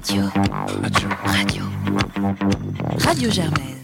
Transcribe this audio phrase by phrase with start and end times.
[0.00, 0.22] Radio.
[0.80, 1.08] Radio.
[1.26, 1.64] Radio.
[3.00, 3.76] Radio Germaine.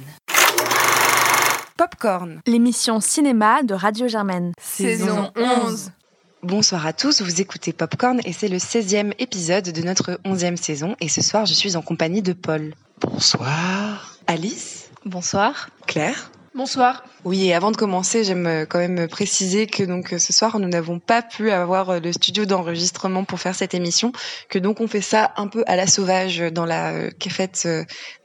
[1.77, 2.41] Popcorn.
[2.46, 4.52] L'émission cinéma de Radio Germaine.
[4.58, 5.91] Saison 11.
[6.42, 10.97] Bonsoir à tous, vous écoutez Popcorn et c'est le 16e épisode de notre 11e saison
[11.02, 12.73] et ce soir je suis en compagnie de Paul.
[13.03, 14.17] Bonsoir.
[14.27, 14.89] Alice.
[15.05, 15.69] Bonsoir.
[15.87, 16.30] Claire.
[16.57, 17.04] Bonsoir.
[17.27, 20.59] Oui, et avant de commencer, j'aime euh, quand même préciser que donc euh, ce soir,
[20.59, 24.11] nous n'avons pas pu avoir euh, le studio d'enregistrement pour faire cette émission,
[24.48, 27.69] que donc on fait ça un peu à la sauvage dans la cafette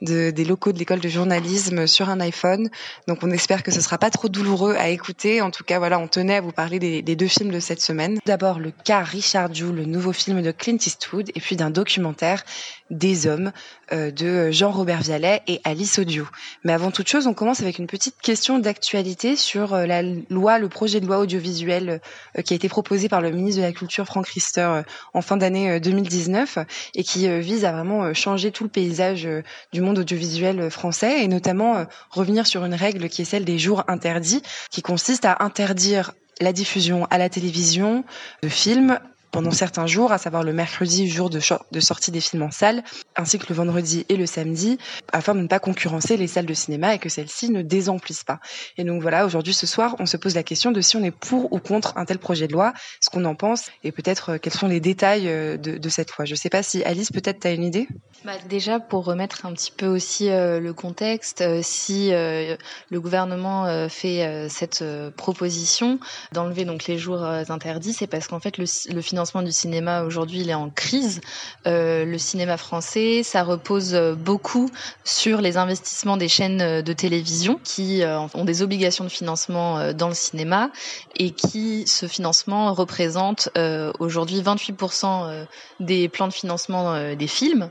[0.00, 2.70] de, des locaux de l'école de journalisme sur un iPhone.
[3.06, 5.42] Donc on espère que ce sera pas trop douloureux à écouter.
[5.42, 7.82] En tout cas, voilà, on tenait à vous parler des, des deux films de cette
[7.82, 8.18] semaine.
[8.24, 12.44] D'abord le cas Richard Joule, le nouveau film de Clint Eastwood, et puis d'un documentaire
[12.88, 13.52] des hommes
[13.92, 16.26] de Jean-Robert Vialet et Alice Audio.
[16.64, 20.58] Mais avant toute chose, on commence avec une petite question d'actualité sur euh, la loi,
[20.58, 22.00] le projet de loi audiovisuel
[22.38, 24.82] euh, qui a été proposé par le ministre de la Culture Franck Riester euh,
[25.14, 26.58] en fin d'année 2019
[26.94, 29.28] et qui vise à vraiment changer tout le paysage
[29.72, 33.84] du monde audiovisuel français et notamment revenir sur une règle qui est celle des jours
[33.88, 38.04] interdits, qui consiste à interdire la diffusion à la télévision
[38.42, 38.98] de films
[39.32, 42.84] pendant certains jours, à savoir le mercredi, jour de, sortie des films en salle,
[43.16, 44.78] ainsi que le vendredi et le samedi,
[45.10, 48.40] afin de ne pas concurrencer les salles de cinéma et que celles-ci ne désemplissent pas.
[48.76, 51.10] Et donc voilà, aujourd'hui, ce soir, on se pose la question de si on est
[51.10, 54.38] pour ou contre un tel projet de loi, ce qu'on en pense et peut-être euh,
[54.38, 56.26] quels sont les détails euh, de, cette loi.
[56.26, 57.88] Je ne sais pas si Alice, peut-être tu as une idée?
[58.24, 64.48] Bah Déjà, pour remettre un petit peu aussi euh, le contexte, si le gouvernement fait
[64.48, 64.84] cette
[65.16, 65.98] proposition
[66.32, 68.66] d'enlever donc les jours interdits, c'est parce qu'en fait le
[69.00, 71.20] financement financement du cinéma aujourd'hui, il est en crise.
[71.68, 74.68] Euh, le cinéma français, ça repose beaucoup
[75.04, 79.92] sur les investissements des chaînes de télévision qui euh, ont des obligations de financement euh,
[79.92, 80.70] dans le cinéma
[81.16, 85.46] et qui, ce financement représente euh, aujourd'hui 28%
[85.80, 87.70] des plans de financement des films.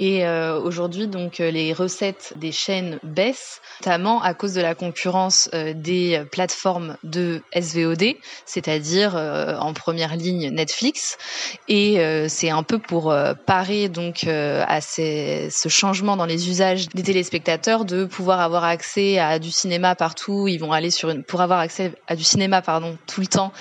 [0.00, 6.22] Et aujourd'hui, donc, les recettes des chaînes baissent, notamment à cause de la concurrence des
[6.32, 10.83] plateformes de SVOD, c'est-à-dire en première ligne Netflix
[11.68, 16.48] et euh, c'est un peu pour euh, parer donc euh, à ce changement dans les
[16.48, 20.48] usages des téléspectateurs de pouvoir avoir accès à du cinéma partout.
[20.48, 23.52] Ils vont aller sur une pour avoir accès à du cinéma pardon tout le temps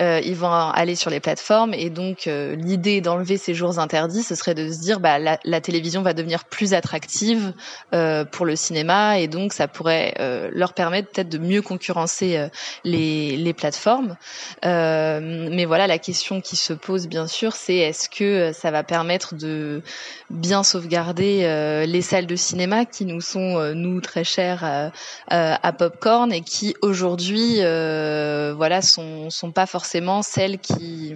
[0.00, 4.22] euh, ils vont aller sur les plateformes et donc euh, l'idée d'enlever ces jours interdits,
[4.22, 7.52] ce serait de se dire bah la, télévision va devenir plus attractive
[7.92, 10.14] euh, pour le cinéma et donc ça pourrait
[10.52, 12.48] leur permettre peut-être de mieux concurrencer
[12.84, 14.16] les, les plateformes.
[14.62, 19.34] mais voilà, la question qui se pose bien sûr, c'est est-ce que ça va permettre
[19.34, 19.82] de
[20.30, 24.92] bien sauvegarder les salles de cinéma qui nous sont nous très chères
[25.28, 31.12] à Popcorn et qui aujourd'hui voilà sont sont pas forcément forcément celles qui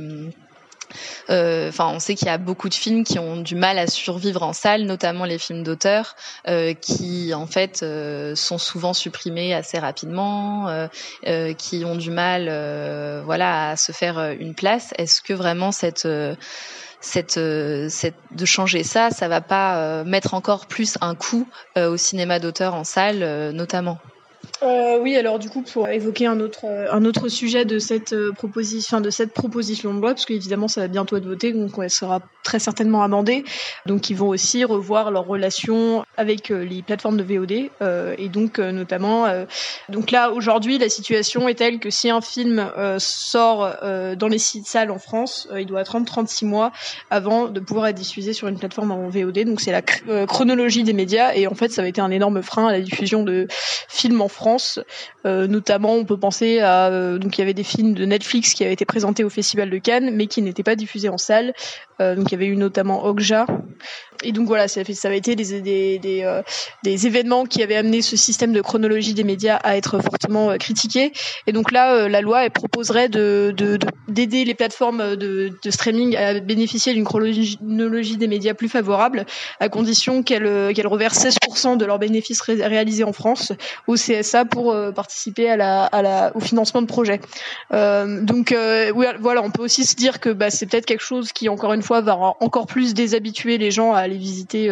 [1.30, 3.86] euh, Enfin, on sait qu'il y a beaucoup de films qui ont du mal à
[3.86, 6.16] survivre en salle, notamment les films d'auteur,
[6.48, 10.88] euh, qui en fait euh, sont souvent supprimés assez rapidement,
[11.56, 12.46] qui ont du mal,
[13.24, 14.92] voilà, à se faire une place.
[14.98, 16.36] Est-ce que vraiment cette, de
[18.44, 21.46] changer ça, ça va pas mettre encore plus un coup
[21.76, 24.00] au cinéma d'auteur en salle, notamment?
[24.64, 29.00] Euh, oui, alors du coup, pour évoquer un autre, euh, sujet de cette euh, proposition,
[29.00, 32.20] de cette proposition de loi, parce qu'évidemment, ça va bientôt être voté, donc elle sera
[32.42, 33.44] très certainement amendée.
[33.86, 37.70] Donc, ils vont aussi revoir leur relation avec les plateformes de VOD,
[38.18, 39.26] et donc notamment,
[39.88, 44.66] donc là aujourd'hui, la situation est telle que si un film sort dans les sites
[44.66, 46.72] salles en France, il doit attendre 36 mois
[47.10, 49.44] avant de pouvoir être diffusé sur une plateforme en VOD.
[49.44, 49.82] Donc, c'est la
[50.26, 53.22] chronologie des médias, et en fait, ça va été un énorme frein à la diffusion
[53.22, 53.46] de
[53.88, 54.53] films en France
[55.26, 58.54] euh, notamment, on peut penser à euh, donc il y avait des films de Netflix
[58.54, 61.54] qui avaient été présentés au Festival de Cannes, mais qui n'étaient pas diffusés en salle.
[62.00, 63.46] Euh, donc il y avait eu notamment Okja.
[64.22, 68.52] Et donc voilà, ça, ça avait été des, des, événements qui avaient amené ce système
[68.52, 71.12] de chronologie des médias à être fortement critiqué.
[71.46, 73.54] Et donc là, la loi elle proposerait de
[74.08, 79.26] d'aider de, les plateformes de, streaming à bénéficier d'une chronologie des médias plus favorable,
[79.60, 83.52] à condition qu'elles reversent 16% de leurs bénéfices réalisés en France
[83.86, 85.54] au CSA pour euh, participer
[86.34, 87.20] au financement de projets.
[87.72, 91.32] Euh, donc euh, voilà, on peut aussi se dire que bah, c'est peut-être quelque chose
[91.32, 94.70] qui encore une fois va encore plus déshabituer les gens à aller visiter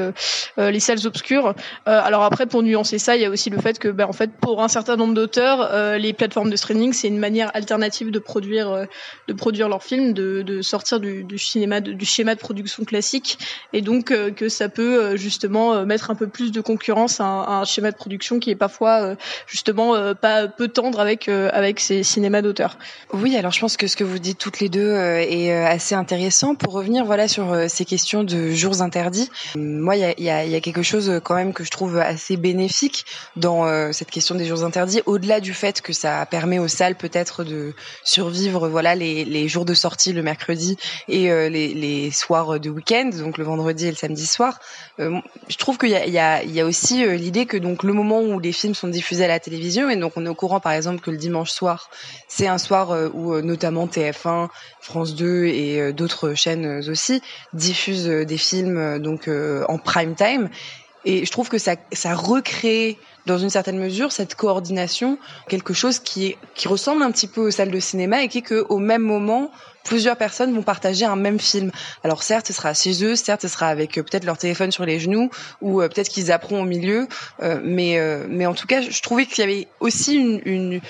[0.56, 1.54] les salles obscures.
[1.86, 4.30] alors après, pour nuancer ça, il y a aussi le fait que bah, en fait
[4.32, 8.86] pour un certain nombre d'auteurs, les plateformes de streaming c'est une manière alternative de produire
[9.28, 13.38] de produire leurs films, de, de sortir du, du cinéma, du schéma de production classique,
[13.72, 17.52] et donc que ça peut justement mettre un peu plus de concurrence à un, à
[17.60, 19.16] un schéma de production qui est parfois
[19.46, 22.78] justement euh, pas peu tendre avec euh, avec ces cinémas d'auteur.
[23.12, 25.94] Oui, alors je pense que ce que vous dites toutes les deux euh, est assez
[25.94, 29.31] intéressant pour revenir voilà sur ces questions de jours interdits.
[29.56, 33.04] Moi, il y a, quelque chose quand même que je trouve assez bénéfique
[33.37, 36.96] dans euh, cette question des jours interdits, au-delà du fait que ça permet aux salles
[36.96, 40.76] peut-être de survivre, voilà, les, les, jours de sortie le mercredi
[41.08, 44.58] et euh, les, les, soirs de week-end, donc le vendredi et le samedi soir.
[45.00, 47.93] Euh, je trouve qu'il y a, y, a, y a aussi l'idée que donc le
[47.93, 50.60] moment où les films sont diffusés à la télévision, et donc on est au courant
[50.60, 51.90] par exemple que le dimanche soir,
[52.28, 54.48] c'est un soir où notamment TF1,
[54.81, 57.20] France 2 et d'autres chaînes aussi
[57.52, 60.48] diffusent des films donc en prime time.
[61.04, 62.96] Et je trouve que ça, ça recrée
[63.26, 65.18] dans une certaine mesure cette coordination,
[65.48, 68.42] quelque chose qui, qui ressemble un petit peu aux salles de cinéma et qui est
[68.42, 69.50] qu'au même moment,
[69.84, 71.70] plusieurs personnes vont partager un même film.
[72.04, 74.84] Alors certes, ce sera chez eux, certes, ce sera avec euh, peut-être leur téléphone sur
[74.84, 75.30] les genoux
[75.60, 77.08] ou euh, peut-être qu'ils apprendront au milieu,
[77.42, 77.98] euh, mais
[78.28, 80.80] mais en tout cas, je trouvais qu'il y avait aussi une, une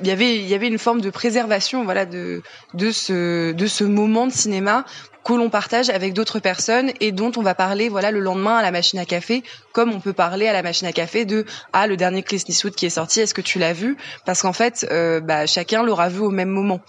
[0.00, 2.42] il y avait il y avait une forme de préservation voilà de
[2.74, 4.84] de ce de ce moment de cinéma
[5.24, 8.62] que l'on partage avec d'autres personnes et dont on va parler voilà le lendemain à
[8.62, 9.42] la machine à café
[9.72, 12.74] comme on peut parler à la machine à café de ah le dernier Clint Eastwood
[12.74, 13.96] qui est sorti est-ce que tu l'as vu?
[14.24, 16.80] Parce qu'en fait euh, bah, chacun l'aura vu au même moment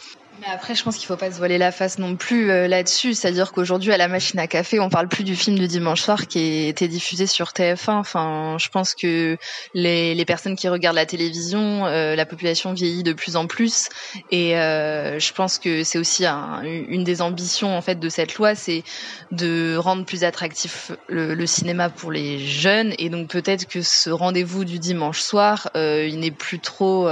[0.45, 3.13] mais après, je pense qu'il faut pas se voiler la face non plus euh, là-dessus.
[3.13, 6.28] C'est-à-dire qu'aujourd'hui, à la machine à café, on parle plus du film de dimanche soir
[6.28, 7.92] qui était diffusé sur TF1.
[7.92, 9.38] Enfin, je pense que
[9.74, 13.88] les, les personnes qui regardent la télévision, euh, la population vieillit de plus en plus,
[14.31, 18.36] et euh, je pense que c'est aussi un, une des ambitions en fait de cette
[18.36, 18.84] loi, c'est
[19.31, 22.94] de rendre plus attractif le, le, cinéma pour les jeunes.
[22.98, 27.07] Et donc peut-être que ce rendez-vous du dimanche soir, il n'est plus trop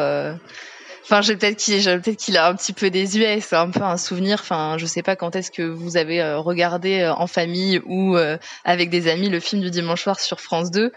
[1.04, 3.40] Enfin, j'ai peut-être qu'il, a un petit peu désuet.
[3.42, 4.40] C'est un peu un souvenir.
[4.42, 8.16] Enfin, je sais pas quand est-ce que vous avez euh, regardé euh, en famille ou
[8.16, 10.92] euh, avec des amis le film du dimanche soir sur France 2.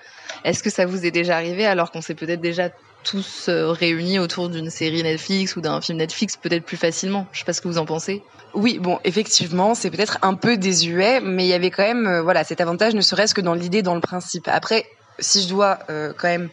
[0.44, 2.70] Est-ce que ça vous est déjà arrivé alors qu'on s'est peut-être déjà
[3.02, 7.26] tous réunis autour d'une série Netflix ou d'un film Netflix peut-être plus facilement?
[7.32, 8.22] Je sais pas ce que vous en pensez.
[8.54, 12.44] Oui, bon, effectivement, c'est peut-être un peu désuet, mais il y avait quand même, voilà,
[12.44, 14.48] cet avantage, ne serait-ce que dans l'idée, dans le principe.
[14.48, 14.86] Après,
[15.18, 16.48] si je dois quand même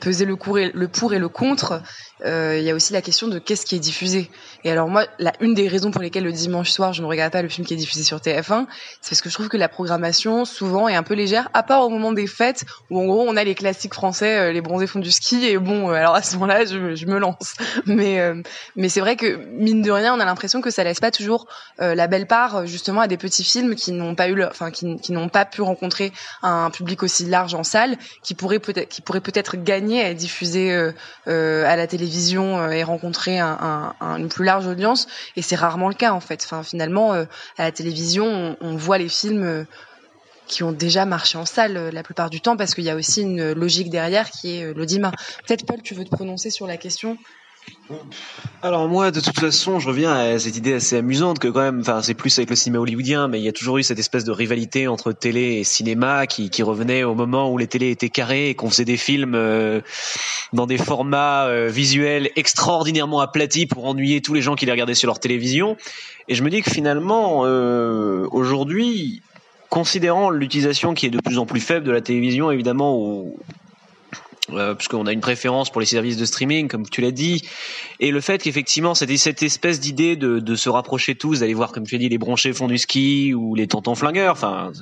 [0.00, 1.82] peser le, pour et le contre,
[2.24, 4.30] euh, il y a aussi la question de qu'est-ce qui est diffusé.
[4.62, 7.32] Et alors moi, la, une des raisons pour lesquelles le dimanche soir je ne regarde
[7.32, 8.66] pas le film qui est diffusé sur TF1,
[9.00, 11.82] c'est parce que je trouve que la programmation souvent est un peu légère, à part
[11.82, 14.86] au moment des fêtes où en gros on a les classiques français, euh, les bronzés
[14.86, 17.54] font du ski et bon, euh, alors à ce moment-là je, je, me lance.
[17.86, 18.20] Mais
[18.76, 21.46] mais c'est vrai que mine de rien, on a l'impression que ça laisse pas toujours
[21.78, 25.28] la belle part justement à des petits films qui n'ont pas eu, enfin qui, n'ont
[25.28, 29.56] pas pu rencontrer un public aussi large en salle, qui pourrait peut-être qui pourrait peut-être
[29.56, 30.72] gagner à être diffusé
[31.26, 35.06] à la télévision vision euh, et rencontrer un, un, une plus large audience.
[35.36, 36.48] Et c'est rarement le cas en fait.
[36.62, 37.24] Finalement, euh,
[37.58, 39.64] à la télévision, on, voit les films euh,
[40.46, 43.22] qui ont déjà marché en salle la plupart du temps parce qu'il y a aussi
[43.22, 45.12] une logique derrière qui est l'audimat.
[45.46, 47.16] Peut-être Paul, tu veux te prononcer sur la question?
[48.62, 51.80] Alors moi, de toute façon, je reviens à cette idée assez amusante que quand même,
[51.80, 54.24] enfin c'est plus avec le cinéma hollywoodien, mais il y a toujours eu cette espèce
[54.24, 58.48] de rivalité entre télé et cinéma qui, revenait au moment où les télés étaient carrées
[58.48, 59.82] et qu'on faisait des films euh,
[60.54, 64.94] dans des formats euh, visuels extraordinairement aplatis pour ennuyer tous les gens qui les regardaient
[64.94, 65.76] sur leur télévision.
[66.28, 69.20] Et je me dis que finalement, euh, aujourd'hui,
[69.68, 73.36] considérant l'utilisation qui est de plus en plus faible de la télévision, évidemment, au,
[74.52, 77.42] euh, puisqu'on a une préférence pour les services de streaming, comme tu l'as dit,
[78.00, 81.72] et le fait qu'effectivement c'était cette espèce d'idée de, de, se rapprocher tous, d'aller voir,
[81.72, 84.72] comme tu as dit, les bronchés font du ski ou les tontons flingueurs, enfin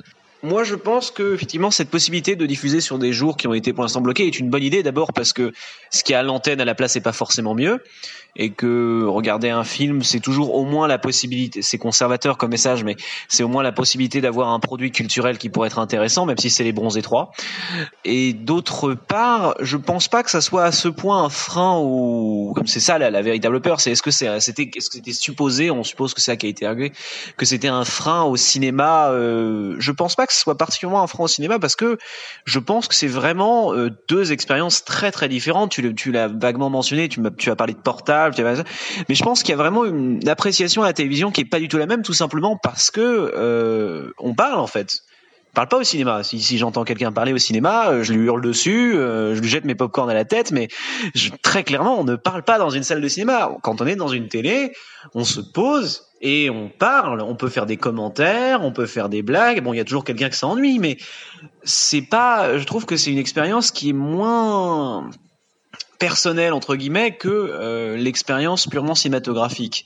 [0.43, 3.71] moi, je pense que effectivement cette possibilité de diffuser sur des jours qui ont été
[3.71, 4.83] pour l'instant bloqués est une bonne idée.
[4.83, 5.53] D'abord parce que
[5.89, 7.81] ce qui est à l'antenne à la place n'est pas forcément mieux,
[8.35, 11.61] et que regarder un film, c'est toujours au moins la possibilité.
[11.61, 12.95] C'est conservateur comme message, mais
[13.27, 16.49] c'est au moins la possibilité d'avoir un produit culturel qui pourrait être intéressant, même si
[16.49, 17.31] c'est les bronzés étroits.
[18.05, 22.53] Et d'autre part, je pense pas que ça soit à ce point un frein ou
[22.55, 23.81] comme c'est ça la, la, véritable peur.
[23.81, 26.47] C'est est-ce que c'est c'était est-ce que c'était supposé, on suppose que c'est ça qui
[26.47, 26.91] a été réglé,
[27.37, 29.09] que c'était un frein au cinéma.
[29.09, 31.97] Euh, je pense pas que ce soit particulièrement un frein au cinéma parce que
[32.45, 35.71] je pense que c'est vraiment euh, deux expériences très très différentes.
[35.71, 37.79] Tu, tu l'as vaguement mentionné, tu, tu as parlé de
[39.09, 41.59] mais je pense qu'il y a vraiment une appréciation à la télévision qui est pas
[41.59, 44.99] du tout la même, tout simplement parce que euh, on parle en fait
[45.53, 46.23] parle pas au cinéma.
[46.23, 49.75] Si, j'entends quelqu'un parler au cinéma, euh, je lui hurle dessus, je lui jette mes
[49.75, 50.67] popcorn à la tête, mais
[51.43, 53.51] très clairement, on ne parle pas dans une salle de cinéma.
[53.61, 54.73] Quand on est dans une télé,
[55.13, 59.21] on se pose et on parle, on peut faire des commentaires, on peut faire des
[59.21, 59.61] blagues.
[59.61, 60.97] Bon, il y a toujours quelqu'un qui s'ennuie, mais
[61.63, 62.57] c'est pas.
[62.57, 65.09] Je trouve que c'est une expérience qui est moins
[66.03, 69.85] personnelle entre guillemets que euh, l'expérience purement cinématographique.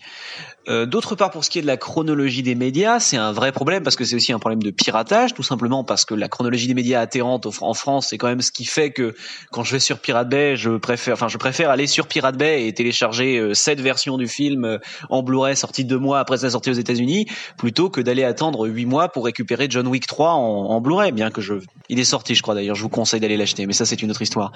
[0.70, 3.54] Euh, d'autre part, pour ce qui est de la chronologie des médias, c'est un vrai
[3.54, 6.68] problème parce que c'est aussi un problème de piratage, tout simplement parce que la chronologie
[6.68, 9.16] des médias atterrante en France, c'est quand même ce qui fait que
[9.52, 12.68] quand je vais sur Pirate Bay, je préfère, enfin, je préfère aller sur Pirate Bay
[12.68, 14.78] et télécharger euh, cette version du film euh,
[15.10, 18.86] en Blu-ray sortie deux mois après sa sortie aux États-Unis, plutôt que d'aller attendre huit
[18.86, 21.56] mois pour récupérer John Wick 3 en, Blu-ray, bien que je,
[21.88, 22.76] il est sorti, je crois d'ailleurs.
[22.76, 24.52] Je vous conseille d'aller l'acheter, mais ça c'est une autre histoire.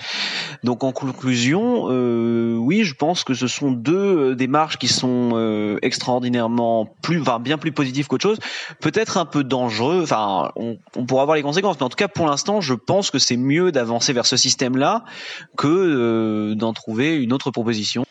[0.64, 6.01] Donc en conclusion, euh, oui, je pense que ce sont deux démarches qui sont extrêmement
[6.02, 8.40] extraordinairement plus, enfin bien plus positif qu'autre chose.
[8.80, 10.02] Peut-être un peu dangereux.
[10.02, 13.20] Enfin, on, pourra voir les conséquences, mais en tout cas pour l'instant, je pense que
[13.20, 15.04] c'est mieux d'avancer vers ce système-là
[15.58, 18.04] que euh, d'en trouver une autre proposition.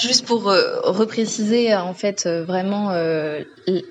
[0.00, 3.42] Juste pour euh, repréciser en fait euh, vraiment euh,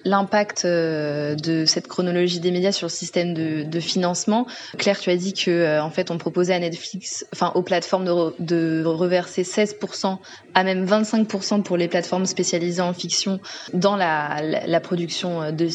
[0.05, 4.47] l'impact euh, de cette chronologie des médias sur le système de, financement.
[4.77, 8.11] Claire, tu as dit que en fait on proposait à Netflix, enfin aux plateformes de,
[8.11, 10.17] re, de reverser 16%
[10.53, 13.39] à même 25% pour les plateformes spécialisées en fiction
[13.73, 15.67] dans la, production de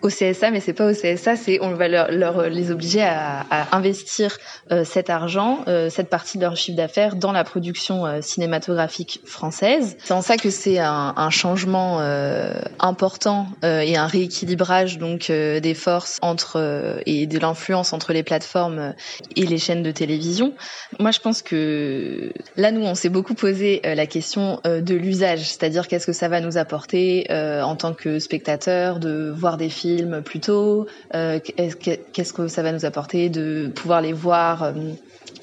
[0.00, 4.38] au CSA, mais c'est pas au CSA, c'est on va leur, les obliger à investir
[4.84, 9.96] cet argent, cette partie de leur chiffre d'affaires dans la production cinématographique française.
[10.04, 15.60] C'est en ça que c'est un, changement euh, important euh, et un rééquilibrage donc euh,
[15.60, 18.94] des forces entre et de l'influence entre les plateformes
[19.36, 20.52] et les chaînes de télévision.
[20.98, 25.88] Moi, je pense que là, nous, on s'est beaucoup posé la question de l'usage, c'est-à-dire
[25.88, 30.40] qu'est-ce que ça va nous apporter en tant que spectateur de voir des films plus
[30.40, 34.72] tôt, qu'est-ce que ça va nous apporter de pouvoir les voir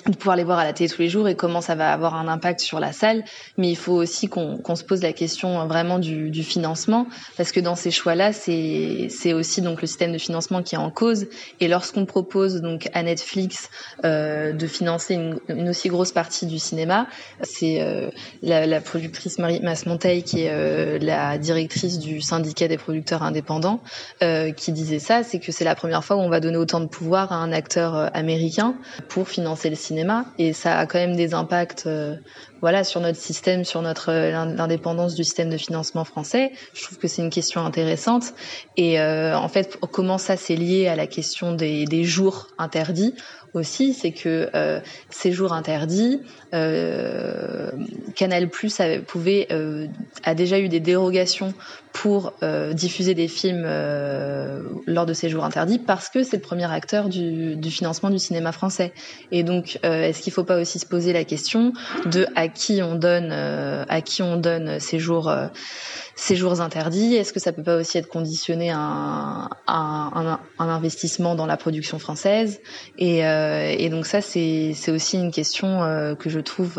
[0.06, 2.16] de pouvoir les voir à la télé tous les jours et comment ça va avoir
[2.16, 3.24] un impact sur la salle.
[3.58, 7.52] Mais il faut aussi qu'on qu se pose la question vraiment du, du financement, parce
[7.52, 11.28] que dans ces choix-là, c'est aussi donc le système de financement qui est en cause.
[11.60, 13.70] Et lorsqu'on propose donc à Netflix
[14.06, 17.08] euh, de financer une, une, aussi grosse partie du cinéma,
[17.42, 18.10] c'est euh,
[18.42, 23.82] la, la, productrice Marie Masmonteil, qui est euh, la directrice du syndicat des producteurs indépendants,
[24.24, 26.80] euh, qui disait ça, c'est que c'est la première fois où on va donner autant
[26.80, 28.76] de pouvoir à un acteur euh, américain
[29.08, 29.99] pour financer le cinéma
[30.38, 32.16] et ça a quand même des impacts euh,
[32.62, 36.52] voilà sur notre système sur notre euh, l'indépendance du système de financement français.
[36.74, 38.34] Je trouve que c'est une question intéressante.
[38.78, 43.14] Et euh, en fait comment ça c'est lié à la question des, jours interdits
[43.54, 44.50] aussi, c'est que
[45.10, 49.48] ces jours interdits, Canal Plus pouvait
[50.24, 51.54] a déjà eu des dérogations
[51.94, 56.42] pour euh, diffuser des films euh, lors de ces jours interdits parce que c'est le
[56.42, 58.94] premier acteur du, financement du cinéma français.
[59.32, 61.74] Et donc, euh, est-ce qu'il ne faut pas aussi se poser la question
[62.06, 65.30] de à qui on donne à qui on donne ces jours
[66.62, 67.16] interdits?
[67.16, 72.60] Est-ce que ça peut pas aussi être conditionné à un, investissement dans la production française?
[72.98, 76.76] Et, et, donc ça, c'est aussi une question que je trouve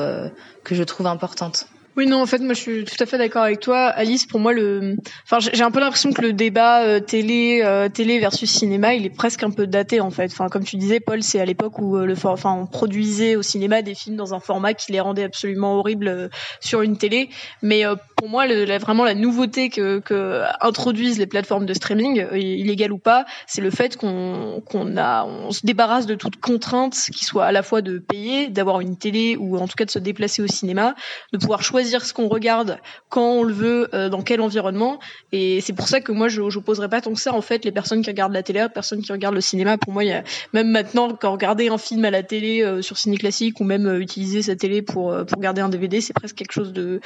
[0.64, 1.67] que je trouve importante.
[1.97, 4.25] Oui, non, en fait, moi, je suis tout à fait d'accord avec toi, Alice.
[4.25, 8.20] Pour moi, le, enfin, j'ai un peu l'impression que le débat euh, télé, euh, télé
[8.20, 10.30] versus cinéma, il est presque un peu daté, en fait.
[10.32, 13.42] Enfin, comme tu disais, Paul, c'est à l'époque où euh, le, enfin, on produisait au
[13.42, 16.30] cinéma des films dans un format qui les rendait absolument horribles
[16.61, 17.28] sur une télé.
[17.61, 17.85] Mais
[18.21, 22.93] pour moi, le, la, vraiment la nouveauté que, que introduisent les plateformes de streaming, illégales
[22.93, 27.25] ou pas, c'est le fait qu'on qu'on a, on se débarrasse de toute contrainte qui
[27.25, 29.99] soit à la fois de payer, d'avoir une télé ou en tout cas de se
[29.99, 30.95] déplacer au cinéma,
[31.33, 34.99] de pouvoir choisir ce qu'on regarde quand on le veut, euh, dans quel environnement.
[35.33, 37.73] Et c'est pour ça que moi, je n'opposerais pas tant que ça, en fait, les
[37.73, 39.79] personnes qui regardent la télé, les personnes qui regardent le cinéma.
[39.79, 40.23] Pour moi, y a,
[40.53, 43.87] même maintenant, quand regarder un film à la télé euh, sur Ciné Classique ou même
[43.87, 47.00] euh, utiliser sa télé pour, euh, pour regarder un DVD, c'est presque quelque chose de,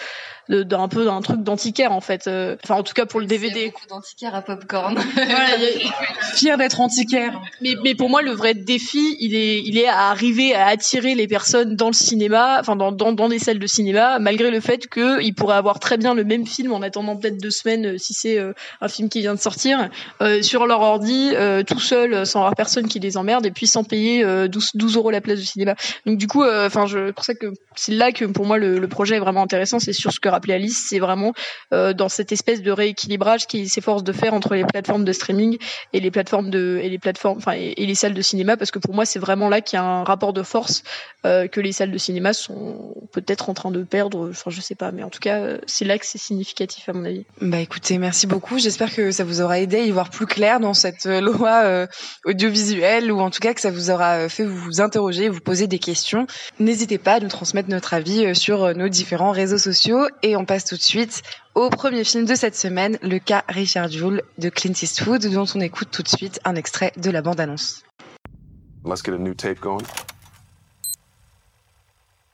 [0.48, 2.26] d'un peu d'un truc d'antiquaire, en fait.
[2.26, 3.66] Euh, enfin, en tout cas, pour le DVD.
[3.66, 4.94] beaucoup d'antiquaire à Popcorn.
[5.14, 5.48] voilà,
[6.34, 7.40] Fier d'être antiquaire.
[7.60, 11.14] Mais, mais pour moi, le vrai défi, il est, il est à arriver à attirer
[11.14, 14.60] les personnes dans le cinéma, enfin, dans, dans, dans des salles de cinéma, malgré le
[14.60, 17.98] fait qu'il pourrait avoir très bien le même film en attendant peut-être deux semaines euh,
[17.98, 21.80] si c'est euh, un film qui vient de sortir euh, sur leur ordi euh, tout
[21.80, 25.20] seul sans avoir personne qui les emmerde et puis sans payer 12, 12 euros la
[25.20, 25.74] place du cinéma
[26.06, 28.88] donc du coup enfin je pour ça que c'est là que pour moi le, le
[28.88, 31.32] projet est vraiment intéressant c'est sur ce que rappelait Alice c'est vraiment
[31.70, 35.58] dans cette espèce de rééquilibrage qui s'efforce de faire entre les plateformes de streaming
[35.92, 38.78] et les plateformes de et les plateformes enfin et, les salles de cinéma parce que
[38.78, 40.82] pour moi c'est vraiment là qu'il y a un rapport de force
[41.24, 44.92] que les salles de cinéma sont peut-être en train de perdre enfin je sais pas
[44.94, 47.24] mais en tout cas, euh, c'est là que c'est significatif à mon avis.
[47.40, 48.58] Bah écoutez, merci beaucoup.
[48.58, 51.62] J'espère que ça vous aura aidé à y voir plus clair dans cette euh, loi
[51.64, 51.86] euh,
[52.24, 55.78] audiovisuelle ou en tout cas que ça vous aura fait vous interroger, vous poser des
[55.78, 56.26] questions.
[56.58, 60.64] N'hésitez pas à nous transmettre notre avis sur nos différents réseaux sociaux et on passe
[60.64, 61.22] tout de suite
[61.54, 65.60] au premier film de cette semaine, le cas Richard Jewell de Clint Eastwood, dont on
[65.60, 67.82] écoute tout de suite un extrait de la bande-annonce.
[68.84, 69.86] Let's get a new tape going.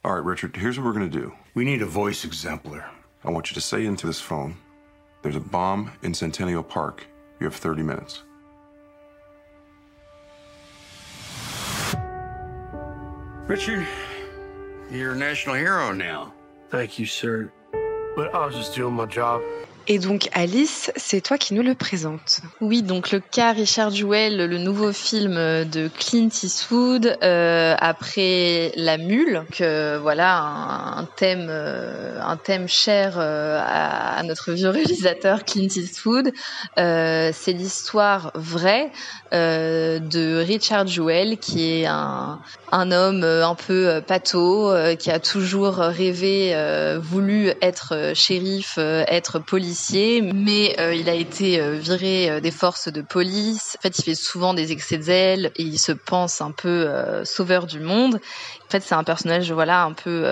[0.04, 1.32] All right, Richard, here's what we're going to do.
[1.54, 2.84] We need a voice exemplar.
[3.24, 4.56] I want you to say into this phone,
[5.22, 7.06] There's a bomb in Centennial Park.
[7.40, 8.22] You have 30 minutes.
[13.46, 13.86] Richard,
[14.90, 16.32] you're a national hero now.
[16.70, 17.52] Thank you, sir.
[18.20, 19.40] But I was just doing my job.
[19.86, 22.40] Et donc Alice, c'est toi qui nous le présente.
[22.60, 28.98] Oui, donc le cas Richard Jewell, le nouveau film de Clint Eastwood euh, après La
[28.98, 35.68] Mule, que voilà un, thème, euh, un thème cher euh, à, notre vieux réalisateur Clint
[35.74, 36.30] Eastwood.
[36.78, 38.92] Euh, c'est l'histoire vraie
[39.32, 42.38] euh, de Richard Jewell, qui est un,
[42.70, 46.54] un homme un peu pâteau, qui a toujours rêvé,
[47.02, 49.79] voulu être shérif, être policier
[50.34, 53.76] mais euh, il a été euh, viré euh, des forces de police.
[53.78, 56.88] En fait, il fait souvent des excès de zèle et il se pense un peu
[57.24, 58.16] sauveur du monde.
[58.16, 60.26] En fait, c'est un personnage, voilà, un peu,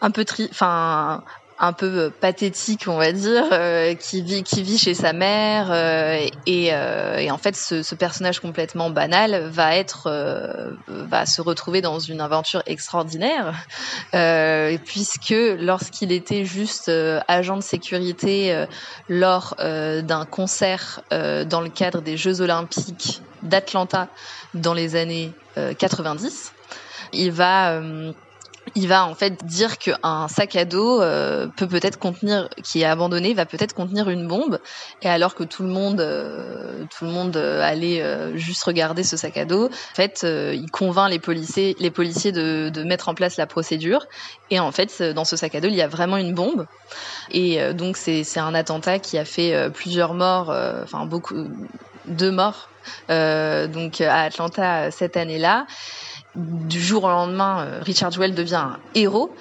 [0.00, 1.22] un peu enfin,
[1.58, 5.68] un peu euh, pathétique, on va dire, euh, qui vit qui vit chez sa mère
[5.70, 11.98] euh, et, en fait ce, ce, personnage complètement banal va être va se retrouver dans
[11.98, 13.54] une aventure extraordinaire
[14.84, 16.90] puisque lorsqu'il était juste
[17.28, 18.66] agent de sécurité
[19.08, 24.08] lors d'un concert dans le cadre des Jeux Olympiques d'Atlanta
[24.54, 25.32] dans les années
[25.78, 26.52] 90,
[27.12, 27.80] il va
[28.76, 32.84] il va en fait dire qu'un sac à dos euh, peut peut-être contenir, qui est
[32.84, 34.58] abandonné, va peut-être contenir une bombe.
[35.02, 38.02] Et alors que tout le monde, euh, tout le monde euh, allait
[38.36, 42.68] juste regarder ce sac à dos, en fait, il convainc les policiers, les policiers de,
[42.68, 44.06] de, mettre en place la procédure.
[44.50, 46.66] Et en fait, dans ce sac à dos, il y a vraiment une bombe.
[47.30, 51.48] Et donc c'est un attentat qui a fait plusieurs morts, enfin beaucoup,
[52.06, 52.68] deux morts,
[53.08, 55.66] donc à Atlanta cette année-là
[56.36, 59.34] du jour au lendemain, euh, Richard Jewell devient un héros.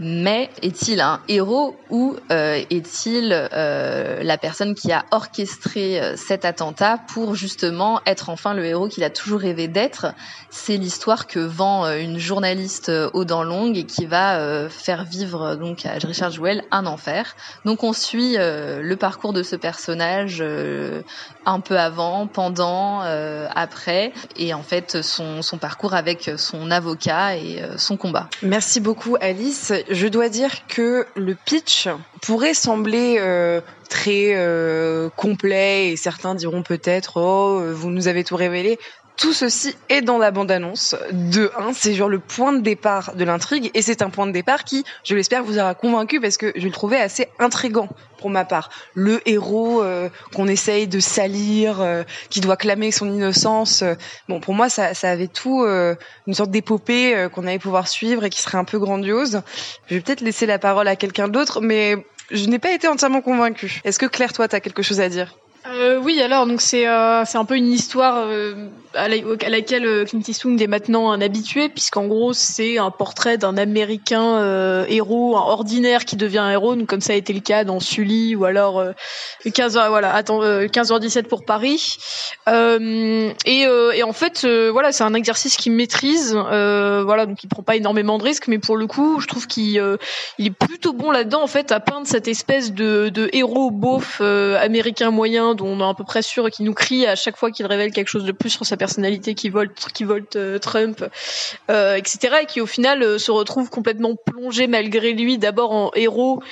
[0.00, 6.44] Mais est-il un héros ou euh, est-il euh, la personne qui a orchestré euh, cet
[6.44, 10.06] attentat pour justement être enfin le héros qu'il a toujours rêvé d'être?
[10.50, 15.84] C'est l'histoire que vend une journaliste aux dents longues et qui va faire vivre donc
[15.84, 17.34] à Richard Jewell un enfer.
[17.64, 20.44] Donc on suit le parcours de ce personnage
[21.44, 27.96] un peu avant, pendant, après, et en fait son parcours avec son avocat et son
[27.96, 28.28] combat.
[28.42, 31.88] Merci beaucoup Alice je dois dire que le pitch
[32.22, 38.36] pourrait sembler euh, très euh, complet et certains diront peut-être oh vous nous avez tout
[38.36, 38.78] révélé
[39.16, 41.72] tout ceci est dans la bande-annonce de 1.
[41.72, 44.84] C'est genre le point de départ de l'intrigue et c'est un point de départ qui,
[45.04, 48.70] je l'espère, vous aura convaincu parce que je le trouvais assez intrigant pour ma part.
[48.94, 53.82] Le héros euh, qu'on essaye de salir, euh, qui doit clamer son innocence.
[53.82, 53.94] Euh,
[54.28, 55.64] bon, pour moi, ça, ça avait tout
[56.26, 59.42] une sorte d'épopée qu'on allait pouvoir suivre et qui serait un peu grandiose.
[59.88, 63.20] Je vais peut-être laisser la parole à quelqu'un d'autre, mais je n'ai pas été entièrement
[63.20, 63.80] convaincue.
[63.84, 65.36] Est-ce que Claire, toi, tu as quelque chose à dire?
[65.66, 70.04] Euh, oui, alors donc c'est euh, c'est un peu une histoire euh, à, laquelle euh,
[70.04, 75.38] Clint Eastwood est maintenant un habitué, puisqu'en gros c'est un portrait d'un Américain euh, héros,
[75.38, 78.36] un ordinaire qui devient un héros, donc comme ça a été le cas dans Sully
[78.36, 78.84] ou alors
[79.50, 81.96] 15 h voilà, attends 15h17 pour Paris.
[82.46, 87.76] Et, et, en fait voilà c'est un exercice qu'il maîtrise, voilà donc il prend pas
[87.76, 89.82] énormément de risques, mais pour le coup je trouve qu'il
[90.38, 94.20] il est plutôt bon là-dedans en fait à peindre cette espèce de, de héros beauf
[94.20, 97.66] américain moyen on est à peu près sûr qu'il nous crie à chaque fois qu'il
[97.66, 101.04] révèle quelque chose de plus sur sa personnalité, qui volte, qui euh, Trump,
[101.70, 102.36] euh, etc.
[102.42, 106.42] Et qui au final euh, se retrouve complètement plongé malgré lui, d'abord en héros,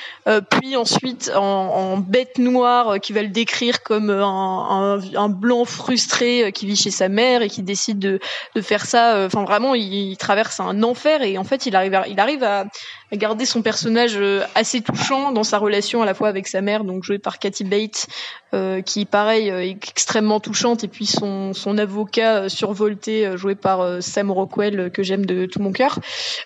[0.50, 6.66] puis ensuite en, bête noire, qui va le décrire comme un, un, blanc frustré qui
[6.66, 8.18] vit chez sa mère et qui décide de,
[8.54, 9.24] de faire ça.
[9.26, 12.64] Enfin vraiment, il, traverse un enfer et en fait, il arrive il arrive à,
[13.12, 14.18] à garder son personnage
[14.54, 17.64] assez touchant dans sa relation à la fois avec sa mère, donc jouée par Kathy
[17.64, 18.06] Bates,
[18.54, 23.38] euh, qui pareil euh, est extrêmement touchante et puis son, son avocat euh, survolté euh,
[23.38, 25.98] joué par Sam Rockwell que j'aime de tout mon cœur.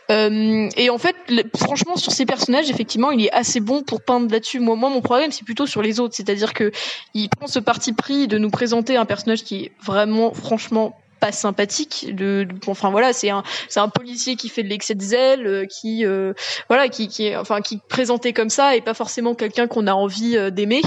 [0.08, 1.16] Et en fait
[1.56, 4.60] franchement sur ces personnages effectivement il est assez bon pour peindre là-dessus.
[4.60, 6.14] Moi, moi mon problème c'est plutôt sur les autres.
[6.14, 6.70] C'est-à-dire que
[7.14, 10.96] il prend ce parti pris de nous présenter un personnage qui est vraiment franchement
[11.32, 12.06] sympathique
[12.66, 16.04] enfin voilà c'est un c'est un policier qui fait de l'excès de zèle euh, qui
[16.04, 16.32] euh,
[16.68, 20.36] voilà qui qui enfin qui présenté comme ça et pas forcément quelqu'un qu'on a envie
[20.36, 20.82] euh, d'aimer.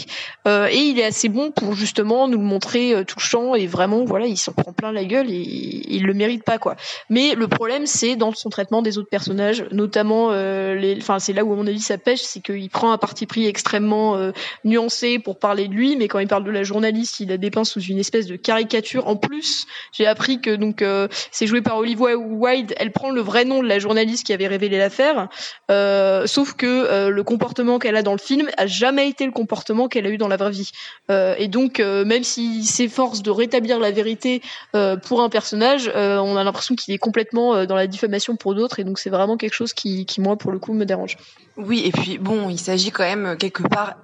[0.46, 4.38] Et il est assez bon pour justement nous le montrer touchant et vraiment voilà il
[4.38, 6.76] s'en prend plein la gueule et il le mérite pas quoi.
[7.10, 11.44] Mais le problème c'est dans son traitement des autres personnages notamment les enfin c'est là
[11.44, 14.32] où à mon avis ça pêche c'est qu'il prend un parti pris extrêmement
[14.66, 17.64] nuancé pour parler de lui mais quand il parle de la journaliste il la dépeint
[17.64, 19.08] sous une espèce de caricature.
[19.08, 20.84] En plus j'ai appris que donc
[21.32, 22.76] c'est joué par Olivia Wilde.
[22.78, 25.28] Elle prend le vrai nom de la journaliste qui avait révélé l'affaire,
[25.70, 30.06] sauf que le comportement qu'elle a dans le film a jamais été le comportement qu'elle
[30.06, 30.72] a eu dans la vraie vie.
[31.10, 34.42] et donc même s'il s'efforce de rétablir la vérité
[35.04, 38.84] pour un personnage, on a l'impression qu'il est complètement dans la diffamation pour d'autres, et
[38.84, 41.18] donc c'est vraiment quelque chose qui moi pour le coup me dérange.
[41.58, 43.96] Oui, et puis bon, il s'agit quand même quelque part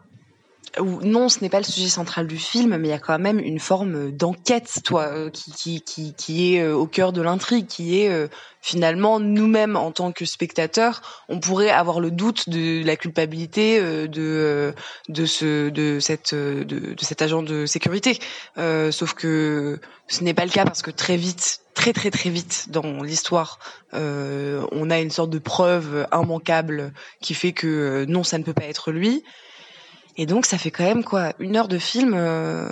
[0.82, 3.40] non, ce n'est pas le sujet central du film, mais il y a quand même
[3.40, 7.68] une forme d'enquête, toi, euh, qui, qui, qui, qui, est euh, au cœur de l'intrigue,
[7.68, 8.28] qui est euh,
[8.62, 14.74] finalement nous-mêmes en tant que spectateurs, on pourrait avoir le doute de la culpabilité de
[15.08, 18.18] de ce de cette de, de cet agent de sécurité.
[18.58, 22.66] sauf que ce n'est pas le cas parce que très vite, très très très vite
[22.70, 23.60] dans l'histoire,
[23.94, 28.66] on a une sorte de preuve immanquable qui fait que non, ça ne peut pas
[28.66, 29.24] être lui.
[30.18, 32.70] Et donc ça fait quand même quoi une heure de film euh,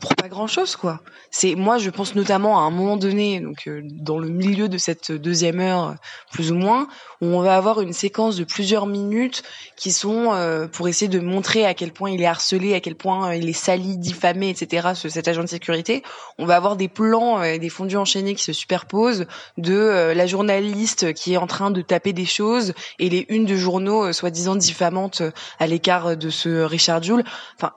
[0.00, 1.00] pour pas grand chose quoi.
[1.30, 4.78] C'est moi je pense notamment à un moment donné donc euh, dans le milieu de
[4.78, 5.94] cette deuxième heure
[6.32, 6.88] plus ou moins
[7.32, 9.42] on va avoir une séquence de plusieurs minutes
[9.76, 12.94] qui sont euh, pour essayer de montrer à quel point il est harcelé, à quel
[12.94, 14.90] point euh, il est sali, diffamé, etc.
[14.94, 16.02] Ce, cet agent de sécurité.
[16.38, 19.26] On va avoir des plans et des fondus enchaînés qui se superposent
[19.58, 23.56] de la journaliste qui est en train de taper des choses et les unes de
[23.56, 25.22] journaux soi-disant diffamantes
[25.58, 27.24] à l'écart de ce Richard Jewell.
[27.56, 27.72] Enfin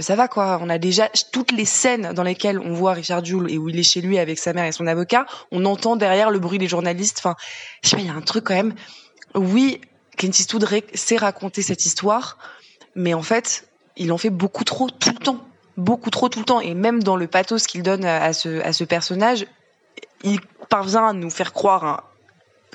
[0.00, 0.58] ça va quoi.
[0.62, 3.78] On a déjà toutes les scènes dans lesquelles on voit Richard Jewell et où il
[3.78, 6.68] est chez lui avec sa mère et son avocat, on entend derrière le bruit des
[6.68, 7.18] journalistes.
[7.18, 7.36] Enfin,
[7.82, 8.74] je sais pas, il y a un truc quand même.
[9.34, 9.80] Oui,
[10.16, 12.38] Clint Eastwood sait raconter cette histoire,
[12.94, 16.44] mais en fait, il en fait beaucoup trop tout le temps, beaucoup trop tout le
[16.44, 19.46] temps, et même dans le pathos qu'il donne à ce, personnage,
[20.22, 22.00] il parvient à nous faire croire hein,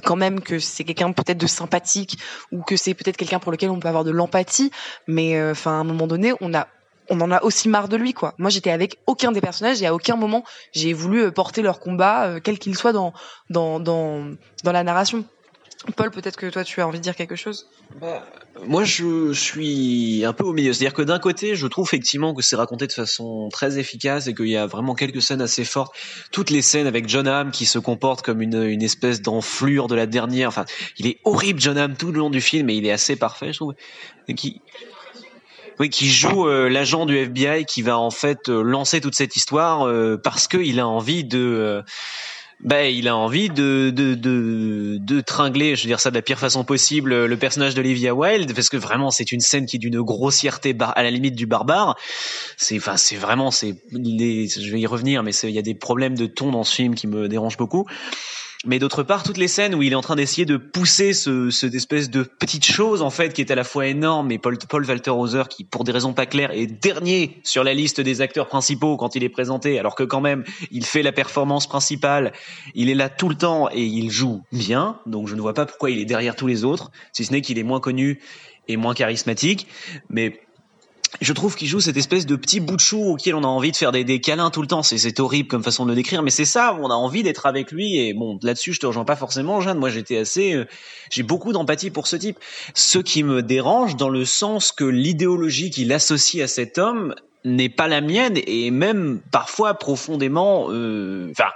[0.03, 2.19] quand même que c'est quelqu'un peut-être de sympathique
[2.51, 4.71] ou que c'est peut-être quelqu'un pour lequel on peut avoir de l'empathie,
[5.07, 8.33] mais euh, enfin à un moment donné, on en a aussi marre de lui quoi.
[8.37, 10.43] Moi j'étais avec aucun des personnages et à aucun moment
[10.73, 13.13] j'ai voulu euh, porter leur combat euh, quel qu'il soit dans
[14.63, 15.23] la narration.
[15.95, 17.69] Paul, peut-être que toi tu as envie de dire quelque chose?
[18.01, 18.25] Bah,
[18.65, 20.73] moi, je suis un peu au milieu.
[20.73, 24.33] C'est-à-dire que d'un côté, je trouve effectivement que c'est raconté de façon très efficace et
[24.33, 25.95] qu'il y a vraiment quelques scènes assez fortes.
[26.31, 30.07] Toutes les scènes avec John Hamm qui se comporte comme une, espèce d'enflure de la
[30.07, 30.49] dernière.
[30.49, 30.65] Enfin,
[30.97, 33.53] il est horrible John Hamm tout le long du film, et il est assez parfait,
[33.53, 33.75] je trouve.
[34.27, 34.61] Et qui
[35.79, 39.35] oui, qui joue euh, l'agent du FBI qui va en fait euh, lancer toute cette
[39.35, 41.83] histoire euh, parce qu'il a envie de
[42.59, 46.23] ben, il a envie de, de, de, de, tringler, je veux dire ça de la
[46.23, 49.79] pire façon possible, le personnage d'Olivia Wilde, parce que vraiment c'est une scène qui est
[49.79, 51.95] d'une grossièreté à la limite du barbare.
[52.57, 56.15] C'est, enfin, c'est vraiment, c'est, je vais y revenir, mais il y a des problèmes
[56.15, 57.85] de ton dans ce film qui me dérangent beaucoup
[58.65, 61.49] mais d'autre part toutes les scènes où il est en train d'essayer de pousser ce,
[61.49, 64.57] cette espèce de petite chose en fait qui est à la fois énorme et Paul,
[64.57, 68.21] Paul Walter Hauser qui pour des raisons pas claires est dernier sur la liste des
[68.21, 72.33] acteurs principaux quand il est présenté alors que quand même il fait la performance principale.
[72.73, 74.99] Il est là tout le temps et il joue bien.
[75.05, 77.41] Donc je ne vois pas pourquoi il est derrière tous les autres si ce n'est
[77.41, 78.19] qu'il est moins connu
[78.67, 79.67] et moins charismatique.
[80.09, 80.41] Mais
[81.21, 83.71] je trouve qu'il joue cette espèce de petit bout de chou auquel on a envie
[83.71, 84.83] de faire des, câlins tout le temps.
[84.83, 87.71] C'est horrible comme façon de le décrire, mais c'est ça on a envie d'être avec
[87.71, 87.97] lui.
[87.97, 89.79] Et bon, là-dessus, je te rejoins pas forcément, Jeanne.
[89.79, 90.65] Moi, j'étais assez, euh,
[91.09, 92.37] j'ai beaucoup d'empathie pour ce type.
[92.73, 97.69] Ce qui me dérange dans le sens que l'idéologie qu'il associe à cet homme n'est
[97.69, 101.49] pas la mienne et même parfois profondément euh, enfin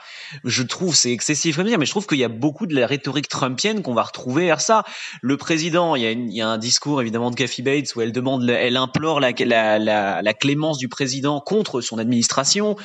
[0.44, 2.88] je trouve c'est excessif comme dire mais je trouve qu'il y a beaucoup de la
[2.88, 4.84] rhétorique trumpienne qu'on va retrouver vers ça.
[5.22, 8.02] Le président il y a, il y a un discours évidemment de Kathy Bates où
[8.02, 12.76] elle demande elle implore la, la, la, la clémence du président contre son administration.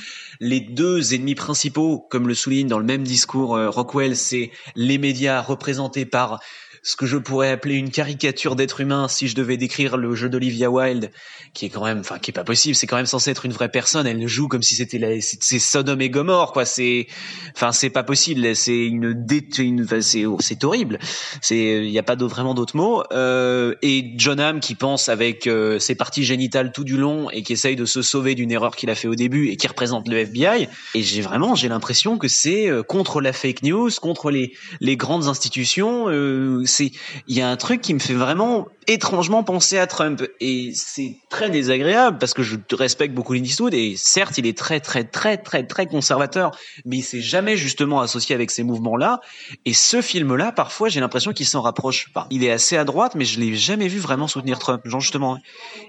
[0.41, 4.99] Les deux ennemis principaux comme le souligne dans le même discours euh, Rockwell c'est les
[4.99, 6.41] médias représentés par
[6.87, 10.29] ce que je pourrais appeler une caricature d'être humain si je devais décrire le jeu
[10.29, 11.11] d'Olivia Wilde,
[11.53, 12.77] qui est quand même, enfin, qui est pas possible.
[12.77, 14.07] C'est quand même censé être une vraie personne.
[14.07, 16.65] Elle joue comme si c'était la, c'est Sodome et Gomorre, quoi.
[16.65, 17.09] C'est,
[17.57, 18.55] enfin, c'est pas possible.
[18.55, 19.27] C'est une,
[19.59, 21.01] une c'est, oh, c'est horrible.
[21.41, 23.03] C'est, il n'y a pas vraiment d'autres mots.
[23.13, 27.43] Euh, et John Hamm qui pense avec euh, ses parties génitales tout du long et
[27.43, 30.07] qui essaye de se sauver d'une erreur qu'il a fait au début et qui représente
[30.07, 30.69] le FBI.
[30.95, 34.97] Et j'ai vraiment, j'ai l'impression que c'est euh, contre la fake news, contre les les
[34.97, 36.09] grandes institutions.
[36.09, 40.73] Euh, il y a un truc qui me fait vraiment étrangement penser à Trump et
[40.75, 44.81] c'est très désagréable parce que je respecte beaucoup Clint Eastwood et certes il est très
[44.81, 49.21] très très très très conservateur mais il s'est jamais justement associé avec ces mouvements-là
[49.65, 52.29] et ce film-là parfois j'ai l'impression qu'il s'en rapproche pas.
[52.31, 54.83] Il est assez à droite mais je l'ai jamais vu vraiment soutenir Trump.
[54.85, 55.39] Genre justement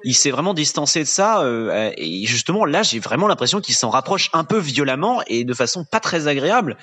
[0.03, 3.89] il s'est vraiment distancé de ça euh, et justement là j'ai vraiment l'impression qu'il s'en
[3.89, 6.77] rapproche un peu violemment et de façon pas très agréable.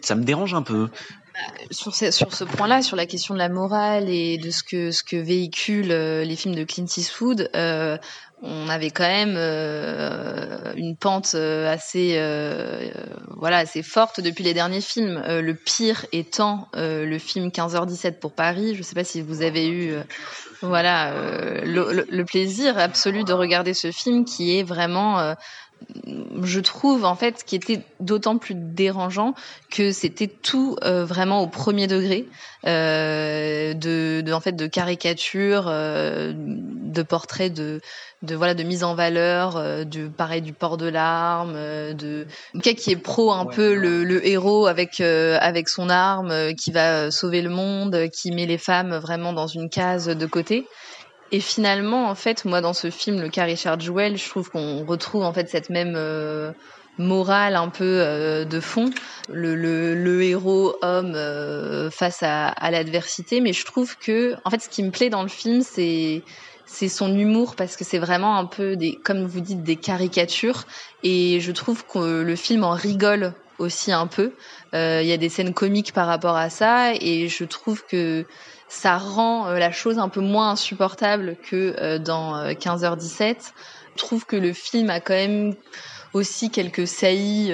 [0.00, 0.88] Ça me dérange un peu
[1.70, 4.90] sur ce, sur ce point-là, sur la question de la morale et de ce que
[4.90, 7.96] ce que véhiculent euh, les films de Clint Eastwood, euh,
[8.42, 12.14] on avait quand même euh, une pente assez
[13.36, 15.22] voilà assez forte depuis les derniers films.
[15.28, 18.74] le pire étant le film 15h17 pour Paris.
[18.74, 19.94] Je sais pas si vous avez eu
[20.60, 21.14] voilà
[21.64, 25.36] le, le, plaisir absolu de regarder ce film qui est vraiment
[26.42, 29.34] je trouve en fait qui était d'autant plus dérangeant
[29.70, 32.26] que c'était tout euh, vraiment au premier degré
[32.66, 37.80] euh, de, de, en fait de caricature euh, de portraits de
[38.22, 42.26] de voilà de mise en valeur du pareil du port de l'arme de
[42.62, 47.10] quelqu'un qui est pro un peu le, le, héros avec avec son arme qui va
[47.10, 50.66] sauver le monde qui met les femmes vraiment dans une case de côté
[51.32, 54.84] et finalement, en fait, moi, dans ce film, le cas Richard Jewell, je trouve qu'on
[54.84, 56.52] retrouve en fait cette même euh,
[56.98, 58.90] morale un peu euh, de fond,
[59.30, 63.40] le, le, le héros homme euh, face à, à l'adversité.
[63.40, 66.22] Mais je trouve que, en fait, ce qui me plaît dans le film, c'est
[66.66, 70.64] c'est son humour parce que c'est vraiment un peu des, comme vous dites, des caricatures.
[71.02, 74.32] Et je trouve que le film en rigole aussi un peu.
[74.72, 78.24] Il y a des scènes comiques par rapport à ça, et je trouve que
[78.72, 83.22] ça rend euh, la chose un peu moins insupportable que euh, dans 15h17.
[83.22, 83.34] Euh,
[83.96, 85.54] Je trouve que le film a quand même
[86.14, 87.52] aussi quelques saillies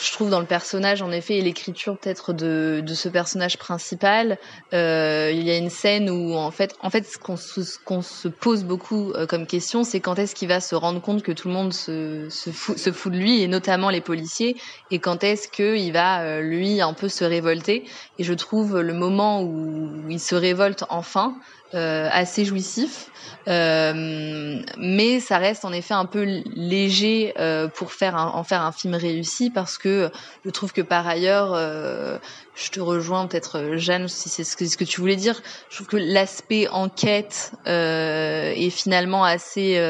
[0.00, 4.38] je trouve dans le personnage en effet et l'écriture peut-être de, de ce personnage principal
[4.72, 8.02] euh, il y a une scène où en fait en fait ce qu'on se, qu'on
[8.02, 11.32] se pose beaucoup euh, comme question c'est quand est-ce qu'il va se rendre compte que
[11.32, 14.56] tout le monde se, se, fout, se fout de lui et notamment les policiers
[14.90, 17.84] et quand est-ce qu'il va euh, lui un peu se révolter.
[18.18, 21.36] Et je trouve le moment où il se révolte enfin
[21.76, 23.10] assez jouissif,
[23.48, 28.72] euh, mais ça reste en effet un peu léger euh, pour faire en faire un
[28.72, 30.10] film réussi parce que
[30.44, 32.18] je trouve que par ailleurs, euh,
[32.56, 35.40] je te rejoins peut-être Jeanne si c'est ce que, tu voulais dire.
[35.70, 39.80] Je trouve que l'aspect enquête euh, est finalement assez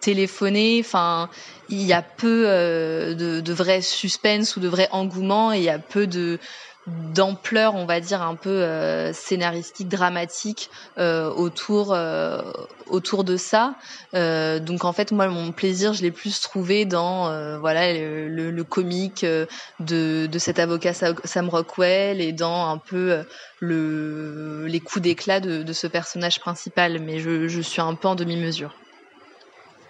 [0.00, 0.78] téléphoné.
[0.80, 1.28] Enfin,
[1.68, 5.68] il y a peu de, de vrai suspense ou de vrai engouement et il y
[5.68, 6.38] a peu de
[6.86, 12.40] d'ampleur, on va dire un peu euh, scénaristique, dramatique euh, autour euh,
[12.86, 13.74] autour de ça.
[14.12, 19.24] donc en fait, moi, mon plaisir, je l'ai plus trouvé dans voilà le, le, comique
[19.24, 23.24] de, de cet avocat Sam Rockwell et dans un peu
[23.60, 27.00] le les coups d'éclat de, de ce personnage principal.
[27.00, 28.72] Mais je, je suis un peu en demi-mesure.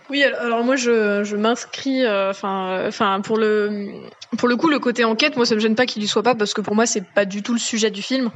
[0.09, 3.90] Oui, alors moi je, m'inscris, euh, enfin, enfin pour le
[4.38, 6.35] pour le coup le côté enquête, moi ça me gêne pas qu'il y soit pas
[6.35, 8.31] parce que pour moi c'est pas du tout le sujet du film.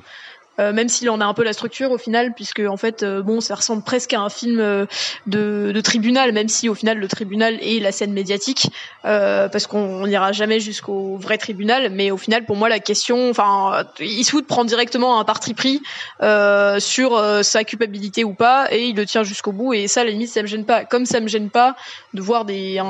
[0.59, 3.23] Euh, même s'il en a un peu la structure au final, puisque en fait, euh,
[3.23, 4.85] bon, ça ressemble presque à un film euh,
[5.27, 8.71] de, de, tribunal, même si au final le tribunal est la scène médiatique,
[9.03, 11.91] parce qu'on n'ira jamais jusqu'au vrai tribunal.
[11.91, 15.81] Mais au final, pour moi, la question, enfin, Eastwood prend directement un parti pris
[16.79, 19.73] sur sa culpabilité ou pas, et il le tient jusqu'au bout.
[19.73, 20.85] Et ça, à la limite, ça me gêne pas.
[20.85, 21.77] Comme ça me gêne pas
[22.13, 22.81] de voir des,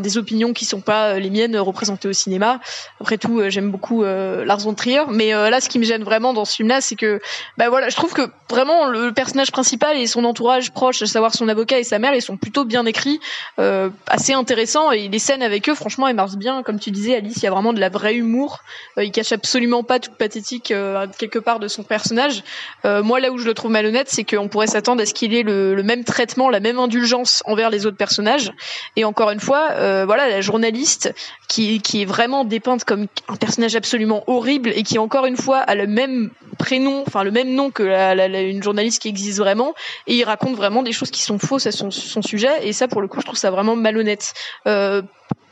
[0.00, 2.60] des opinions qui sont pas les miennes représentées au cinéma.
[3.00, 6.44] Après tout, j'aime beaucoup Lars von Trier, mais là, ce qui me gêne vraiment dans
[6.44, 7.17] ce film-là, c'est que
[7.56, 11.34] bah voilà, je trouve que vraiment le personnage principal et son entourage proche, à savoir
[11.34, 13.20] son avocat et sa mère, ils sont plutôt bien écrits,
[13.58, 16.62] euh, assez intéressants et les scènes avec eux, franchement, elles marchent bien.
[16.62, 18.60] Comme tu disais, Alice, il y a vraiment de la vraie humour.
[18.96, 22.42] Euh, il cache absolument pas toute pathétique euh, quelque part de son personnage.
[22.84, 25.34] Euh, moi, là où je le trouve malhonnête, c'est qu'on pourrait s'attendre à ce qu'il
[25.34, 28.52] ait le, le, même traitement, la même indulgence envers les autres personnages.
[28.96, 31.14] Et encore une fois, euh, voilà, la journaliste
[31.48, 35.58] qui, qui est vraiment dépeinte comme un personnage absolument horrible et qui encore une fois
[35.58, 39.38] a le même prénom, enfin le même nom que la, la, une journaliste qui existe
[39.38, 39.74] vraiment,
[40.06, 42.88] et il raconte vraiment des choses qui sont fausses à son, son sujet, et ça
[42.88, 44.34] pour le coup je trouve ça vraiment malhonnête.
[44.66, 45.02] Euh,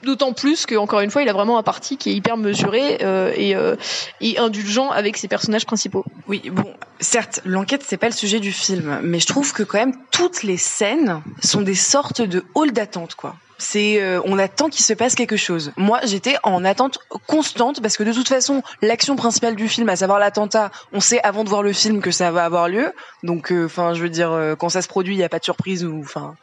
[0.03, 2.99] D'autant plus que encore une fois, il a vraiment un parti qui est hyper mesuré
[3.03, 3.77] euh, et, euh,
[4.21, 6.05] et, indulgent avec ses personnages principaux.
[6.29, 9.79] Oui, bon, certes, l'enquête c'est pas le sujet du film, mais je trouve que quand
[9.79, 14.69] même toutes les scènes sont des sortes de hall d'attente, quoi c'est euh, on attend
[14.69, 15.73] qu'il se passe quelque chose.
[15.77, 19.97] Moi, j'étais en attente constante parce que de toute façon, l'action principale du film, à
[19.97, 22.92] savoir l'attentat, on sait avant de voir le film que ça va avoir lieu.
[23.23, 25.38] Donc, euh, enfin, je veux dire, euh, quand ça se produit, il n'y a pas
[25.38, 26.37] de surprise ou, enfin,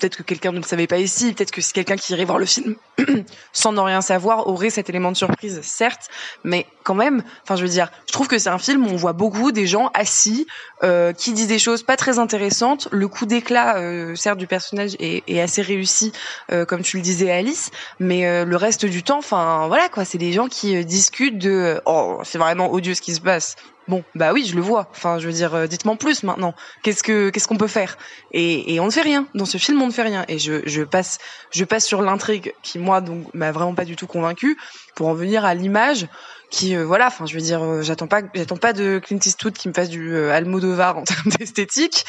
[0.00, 2.38] peut-être que quelqu'un ne le savait pas ici, peut-être que c'est quelqu'un qui irait voir
[2.38, 2.76] le film
[3.52, 6.08] sans n'en rien savoir aurait cet élément de surprise, certes,
[6.44, 8.96] mais quand même, enfin je veux dire, je trouve que c'est un film où on
[8.96, 10.46] voit beaucoup des gens assis
[10.82, 12.88] euh, qui disent des choses pas très intéressantes.
[12.90, 16.12] Le coup d'éclat, euh, certes, du personnage est, est assez réussi,
[16.50, 20.04] euh, comme tu le disais Alice, mais euh, le reste du temps, enfin voilà quoi,
[20.04, 23.56] c'est des gens qui euh, discutent de oh c'est vraiment odieux ce qui se passe.
[23.88, 24.88] Bon, bah oui, je le vois.
[24.92, 26.54] Enfin, je veux dire, euh, dites-moi plus maintenant.
[26.82, 27.98] Qu'est-ce que qu'est-ce qu'on peut faire?
[28.32, 29.26] Et, et on ne fait rien.
[29.34, 30.24] Dans ce film, on ne fait rien.
[30.28, 31.18] Et je, je passe
[31.50, 34.56] je passe sur l'intrigue qui moi donc m'a vraiment pas du tout convaincu
[34.94, 36.06] pour en venir à l'image
[36.50, 37.06] qui euh, voilà.
[37.06, 39.88] Enfin, je veux dire, euh, j'attends pas j'attends pas de Clint Eastwood qui me fasse
[39.88, 42.04] du Almodovar en termes d'esthétique.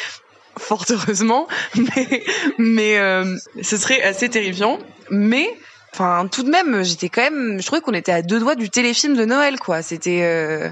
[0.57, 2.23] fort heureusement, mais
[2.57, 4.79] mais euh, ce serait assez terrifiant.
[5.09, 5.49] Mais
[5.93, 8.69] enfin, tout de même, j'étais quand même, je trouvais qu'on était à deux doigts du
[8.69, 9.81] téléfilm de Noël, quoi.
[9.81, 10.69] C'était, euh,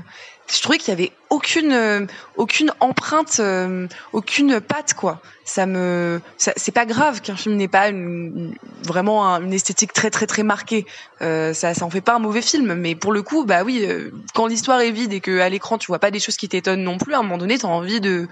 [0.52, 2.06] je trouvais qu'il y avait aucune euh,
[2.36, 5.22] aucune empreinte, euh, aucune patte, quoi.
[5.46, 10.10] Ça me, c'est pas grave qu'un film n'ait pas une, vraiment un- une esthétique très
[10.10, 10.86] très très marquée.
[11.22, 13.84] Euh, ça, ça en fait pas un mauvais film, mais pour le coup, bah oui,
[13.84, 16.50] euh, quand l'histoire est vide et que à l'écran tu vois pas des choses qui
[16.50, 18.28] t'étonnent non plus, à un moment donné, t'as envie de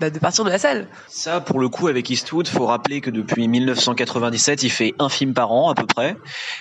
[0.00, 0.88] bah, de partir de la salle.
[1.08, 5.34] Ça, pour le coup, avec Eastwood, faut rappeler que depuis 1997, il fait un film
[5.34, 6.16] par an à peu près,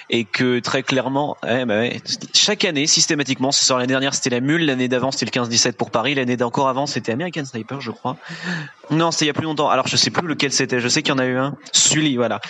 [0.10, 2.02] et que très clairement, ouais, bah ouais,
[2.34, 5.74] chaque année, systématiquement, c'est sur l'année dernière, c'était La Mule, l'année d'avant, c'était le 15-17
[5.74, 8.18] pour Paris, l'année d'encore avant, c'était American Sniper, je crois.
[8.90, 9.70] Non, c'était il y a plus longtemps.
[9.70, 10.80] Alors, je sais plus lequel c'était.
[10.80, 11.56] Je sais qu'il y en a eu un.
[11.72, 12.42] Sully, voilà.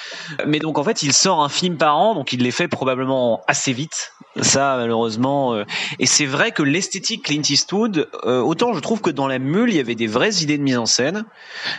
[0.48, 3.42] Mais donc, en fait, il sort un film par an, donc il les fait probablement
[3.48, 4.14] assez vite.
[4.42, 5.54] Ça, malheureusement.
[5.54, 5.64] euh,
[6.00, 9.70] Et c'est vrai que l'esthétique Clint Eastwood, euh, autant je trouve que dans La Mule,
[9.70, 11.24] il y avait des vraies idées de mise en scène.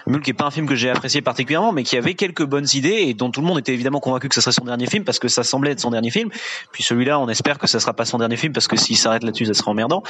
[0.07, 2.69] Mule, qui est pas un film que j'ai apprécié particulièrement, mais qui avait quelques bonnes
[2.75, 5.03] idées et dont tout le monde était évidemment convaincu que ce serait son dernier film
[5.03, 6.31] parce que ça semblait être son dernier film.
[6.71, 9.25] Puis celui-là, on espère que ça sera pas son dernier film parce que s'il s'arrête
[9.25, 10.05] là-dessus, ça sera emmerdant.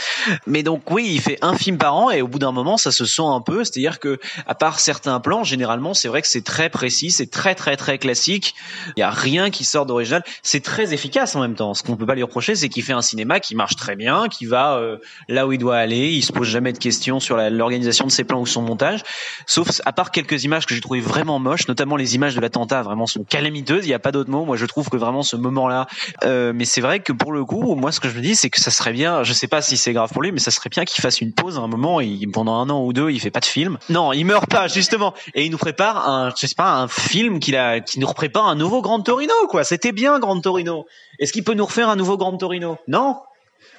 [0.46, 2.92] Mais donc oui, il fait un film par an et au bout d'un moment, ça
[2.92, 3.64] se sent un peu.
[3.64, 7.55] C'est-à-dire que à part certains plans, généralement, c'est vrai que c'est très précis, c'est très
[7.55, 8.55] très très classique.
[8.97, 10.23] Il y a rien qui sort d'original.
[10.42, 11.75] C'est très efficace en même temps.
[11.75, 14.29] Ce qu'on peut pas lui reprocher, c'est qu'il fait un cinéma qui marche très bien,
[14.29, 16.11] qui va euh, là où il doit aller.
[16.11, 19.03] Il se pose jamais de questions sur l'organisation de ses plans ou son montage.
[19.47, 22.83] Sauf à part quelques images que j'ai trouvé vraiment moches, notamment les images de l'attentat,
[22.83, 23.85] vraiment sont calamiteuses.
[23.85, 24.44] Il n'y a pas d'autre mot.
[24.44, 25.87] Moi, je trouve que vraiment ce moment-là.
[26.25, 28.51] euh, mais c'est vrai que pour le coup, moi, ce que je me dis, c'est
[28.51, 29.23] que ça serait bien.
[29.23, 31.33] Je sais pas si c'est grave pour lui, mais ça serait bien qu'il fasse une
[31.33, 32.01] pause à un moment.
[32.01, 33.79] Et pendant un an ou deux, il fait pas de film.
[33.88, 35.14] Non, il meurt pas justement.
[35.34, 38.46] Et il nous prépare un, je sais pas, un film qu'il a, qui nous prépare
[38.46, 39.64] un nouveau Grand Torino, quoi.
[39.64, 40.87] C'était bien Grand Torino.
[41.18, 42.78] Est-ce qu'il peut nous refaire un nouveau Grand Torino?
[42.88, 43.18] Non.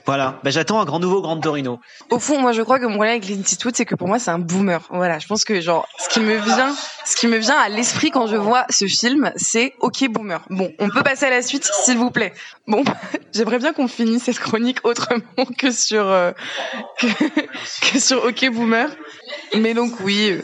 [0.05, 0.39] Voilà.
[0.43, 1.79] Ben, j'attends un grand nouveau Grand Torino.
[2.11, 4.19] Au fond, moi, je crois que mon problème avec Clint Eastwood, c'est que pour moi,
[4.19, 4.79] c'est un boomer.
[4.91, 8.11] Voilà, je pense que genre, ce qui me vient, ce qui me vient à l'esprit
[8.11, 10.41] quand je vois ce film, c'est OK boomer.
[10.51, 12.33] Bon, on peut passer à la suite, s'il vous plaît.
[12.67, 12.83] Bon,
[13.33, 15.21] j'aimerais bien qu'on finisse cette chronique autrement
[15.57, 16.31] que sur euh,
[16.99, 17.07] que,
[17.91, 18.89] que sur OK boomer.
[19.57, 20.31] Mais donc oui.
[20.33, 20.41] euh,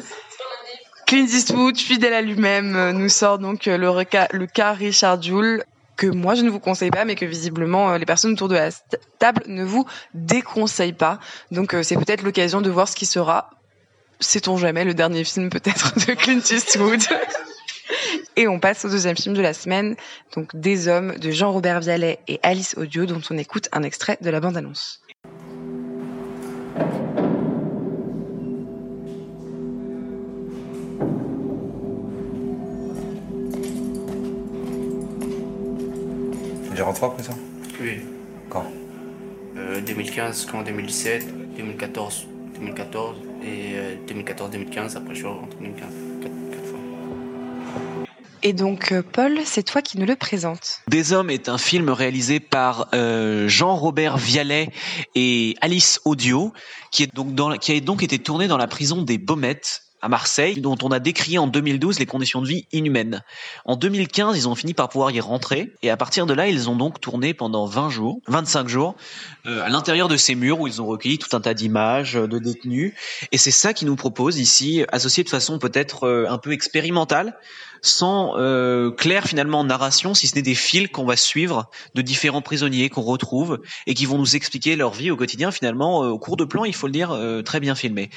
[1.08, 5.22] Clint Eastwood, fidèle à lui-même, euh, nous sort donc euh, le, reca- le cas Richard
[5.22, 5.64] Jewell
[6.02, 8.56] que moi je ne vous conseille pas, mais que visiblement euh, les personnes autour de
[8.56, 8.70] la
[9.20, 9.86] table ne vous
[10.16, 11.20] déconseillent pas.
[11.52, 13.52] Donc euh, c'est peut-être l'occasion de voir ce qui sera,
[14.20, 17.04] sait-on jamais, le dernier film peut-être de Clint Eastwood.
[18.36, 19.96] Et on passe au deuxième film de la semaine,
[20.36, 24.30] donc Des Hommes de Jean-Robert Vialet et Alice Audio, dont on écoute un extrait de
[24.32, 25.02] la bande-annonce.
[36.72, 37.34] Déjà rentré après ça?
[37.80, 38.00] Oui.
[38.50, 38.66] Quand?
[39.58, 44.98] Euh, 2015, quand 2017, 2014, 2014 et euh, 2014-2015.
[44.98, 45.88] Après, je suis rentré en 2015.
[46.22, 46.80] Quatre, quatre fois.
[48.44, 50.82] Et donc euh, Paul, c'est toi qui nous le présente.
[50.88, 54.70] Des Hommes est un film réalisé par euh, Jean-Robert Vialet
[55.16, 56.54] et Alice Audio,
[56.92, 60.10] qui, est donc dans, qui a donc été tourné dans la prison des Baumettes à
[60.10, 63.24] Marseille, dont on a décrié en 2012 les conditions de vie inhumaines.
[63.66, 66.70] En 2015, ils ont fini par pouvoir y rentrer, et à partir de là, ils
[66.70, 68.96] ont donc tourné pendant 20 jours, 25 jours,
[69.46, 72.28] euh, à l'intérieur de ces murs où ils ont recueilli tout un tas d'images euh,
[72.28, 72.94] de détenus.
[73.32, 77.38] Et c'est ça qu'ils nous proposent ici, associé de façon peut-être euh, un peu expérimentale,
[77.82, 82.42] sans euh, claire finalement narration, si ce n'est des fils qu'on va suivre de différents
[82.42, 86.20] prisonniers qu'on retrouve et qui vont nous expliquer leur vie au quotidien finalement euh, au
[86.20, 88.10] cours de plan, il faut le dire, euh, très bien filmé.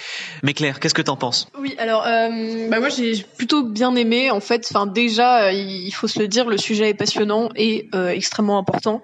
[0.43, 1.49] Mais Claire, qu'est-ce que t'en penses?
[1.59, 4.31] Oui, alors euh, bah moi j'ai plutôt bien aimé.
[4.31, 7.89] En fait, enfin déjà, euh, il faut se le dire, le sujet est passionnant et
[7.95, 9.03] euh, extrêmement important.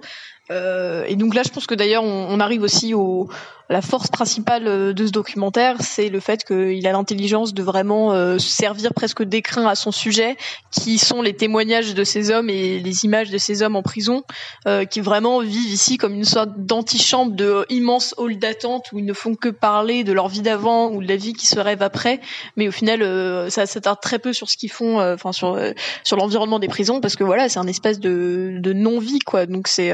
[0.50, 3.28] Euh, et donc là, je pense que d'ailleurs, on, on arrive aussi au
[3.70, 8.12] la force principale euh, de ce documentaire, c'est le fait qu'il a l'intelligence de vraiment
[8.12, 10.36] euh, servir presque d'écrin à son sujet,
[10.72, 14.24] qui sont les témoignages de ces hommes et les images de ces hommes en prison,
[14.66, 18.98] euh, qui vraiment vivent ici comme une sorte d'antichambre de euh, immense hall d'attente où
[18.98, 21.60] ils ne font que parler de leur vie d'avant ou de la vie qui se
[21.60, 22.20] rêve après,
[22.56, 25.56] mais au final, euh, ça s'attarde très peu sur ce qu'ils font, euh, enfin sur
[26.02, 29.46] sur l'environnement des prisons, parce que voilà, c'est un espèce de de non-vie quoi.
[29.46, 29.92] Donc c'est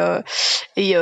[0.76, 0.94] et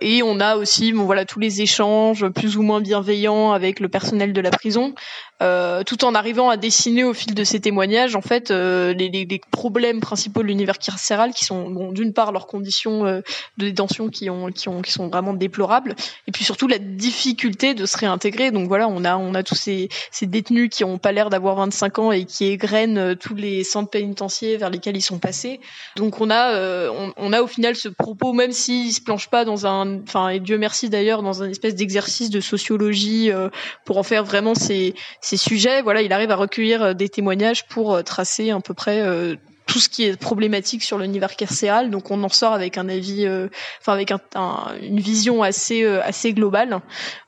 [0.00, 3.88] et on a aussi bon voilà tous les échanges plus ou moins bienveillants avec le
[3.88, 4.94] personnel de la prison,
[5.42, 9.08] euh, tout en arrivant à dessiner au fil de ces témoignages en fait euh, les,
[9.08, 13.20] les, les problèmes principaux de l'univers carcéral qui sont bon, d'une part leurs conditions euh,
[13.58, 15.94] de détention qui ont qui ont qui sont vraiment déplorables
[16.26, 18.50] et puis surtout la difficulté de se réintégrer.
[18.50, 21.56] Donc voilà, on a on a tous ces ces détenus qui ont pas l'air d'avoir
[21.56, 25.60] 25 ans et qui égrènent euh, tous les centres pénitentiaires vers lesquels ils sont passés.
[25.96, 29.28] Donc on a euh, on, on a au final ce propos même s'il se planche
[29.28, 33.48] pas dans un enfin et Dieu merci d'ailleurs dans un espèce d'exercice de sociologie euh,
[33.84, 35.82] pour en faire vraiment ces ces sujets.
[35.82, 39.02] Voilà, il arrive à recueillir des témoignages pour tracer à peu près
[39.66, 41.90] tout ce qui est problématique sur l'univers carcéral.
[41.90, 43.28] Donc on en sort avec un avis,
[43.80, 44.20] enfin avec un,
[44.82, 46.80] une vision assez assez globale.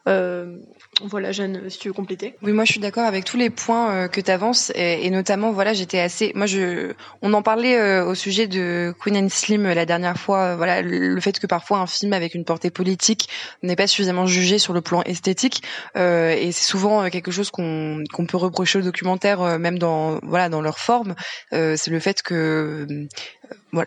[0.08, 0.56] Euh,
[1.00, 2.34] voilà, Jeanne, si tu veux compléter.
[2.42, 5.50] Oui, moi je suis d'accord avec tous les points euh, que tu avances et, notamment
[5.50, 9.62] voilà, j'étais assez moi je on en parlait euh, au sujet de Queen and Slim
[9.64, 13.30] la dernière fois, voilà, le fait que parfois un film avec une portée politique
[13.62, 15.62] n'est pas suffisamment jugé sur le plan esthétique
[15.96, 20.60] et c'est souvent quelque chose qu'on qu'on peut reprocher aux documentaires même dans voilà, dans
[20.60, 21.14] leur forme,
[21.50, 22.86] c'est le fait que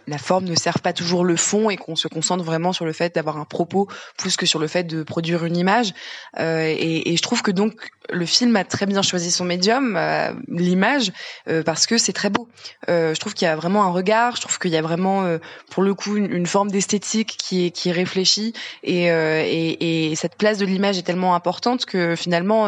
[0.08, 2.94] la forme ne sert pas toujours le fond et qu'on se concentre vraiment sur le
[2.94, 3.88] fait d'avoir un propos
[4.18, 5.94] plus que sur le fait de produire une image.
[6.40, 10.32] Euh, et, je trouve que donc le film a très bien choisi son médium, euh,
[10.48, 11.12] l'image,
[11.48, 12.48] euh, parce que c'est très beau.
[12.88, 15.38] Je trouve qu'il y a vraiment un regard, je trouve qu'il y a vraiment,
[15.72, 18.54] pour le coup, une, forme d'esthétique qui est, réfléchie.
[18.84, 22.68] Et cette place de l'image est tellement importante que finalement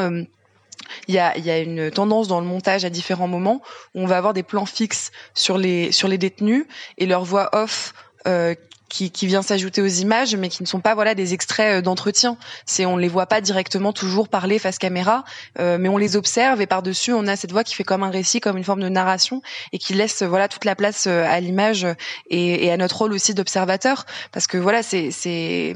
[1.08, 3.62] il y a, y a, une tendance dans le montage à différents moments.
[3.96, 6.66] Où on va avoir des plans fixes sur les sur les détenus
[6.98, 7.94] et leur voix off
[8.28, 8.56] euh,
[8.90, 11.82] qui, qui vient s'ajouter aux images, mais qui ne sont pas voilà des extraits euh,
[11.82, 12.38] d'entretien.
[12.66, 15.24] C'est on les voit pas directement toujours parler face caméra,
[15.60, 18.04] euh, mais on les observe et par dessus on a cette voix qui fait comme
[18.04, 19.42] un récit, comme une forme de narration
[19.74, 21.86] et qui laisse voilà toute la place euh, à l'image
[22.30, 25.76] et, et, à notre rôle aussi d'observateur, parce que voilà c'est c'est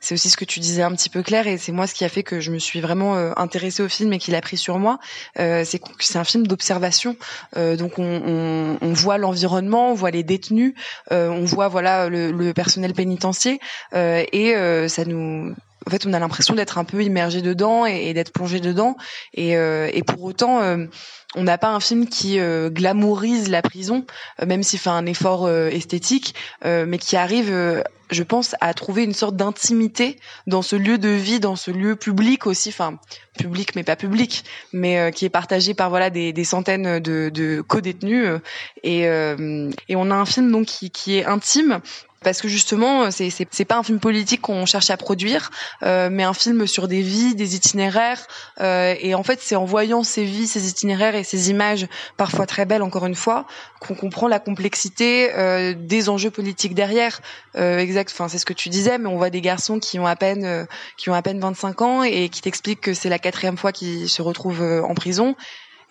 [0.00, 2.04] c'est aussi ce que tu disais un petit peu clair et c'est moi ce qui
[2.04, 4.78] a fait que je me suis vraiment intéressée au film et qu'il a pris sur
[4.78, 4.98] moi.
[5.38, 7.16] Euh, c'est c'est un film d'observation,
[7.56, 10.74] donc on, on, on voit l'environnement, on voit les détenus,
[11.10, 13.58] on voit voilà le, le personnel pénitentiaire
[13.94, 17.86] euh, et euh, ça nous en fait, on a l'impression d'être un peu immergé dedans
[17.86, 18.96] et, d'être plongé dedans.
[19.34, 20.60] Et, euh, et pour autant,
[21.34, 22.38] on n'a pas un film qui
[22.70, 24.04] glamourise la prison,
[24.46, 29.34] même s'il fait un effort esthétique, mais qui arrive, je pense, à trouver une sorte
[29.34, 33.00] d'intimité dans ce lieu de vie, dans ce lieu public aussi, enfin
[33.36, 37.60] public mais pas public, mais qui est partagé par voilà des, des centaines de, de
[37.60, 38.38] co-détenus.
[38.84, 41.80] et, et on a un film donc qui, qui est intime
[42.22, 45.50] parce que justement c'est c'est pas un film politique qu'on cherche à produire
[45.82, 48.26] euh, mais un film sur des vies des itinéraires
[48.60, 52.46] euh, et en fait c'est en voyant ces vies ces itinéraires et ces images parfois
[52.46, 53.46] très belles encore une fois
[53.80, 57.20] qu'on comprend la complexité euh, des enjeux politiques derrière
[57.56, 60.06] euh, exact enfin c'est ce que tu disais mais on voit des garçons qui ont
[60.06, 60.64] à peine euh,
[60.96, 64.08] qui ont à peine 25 ans et qui t'expliquent que c'est la quatrième fois qu'ils
[64.08, 65.34] se retrouvent euh, en prison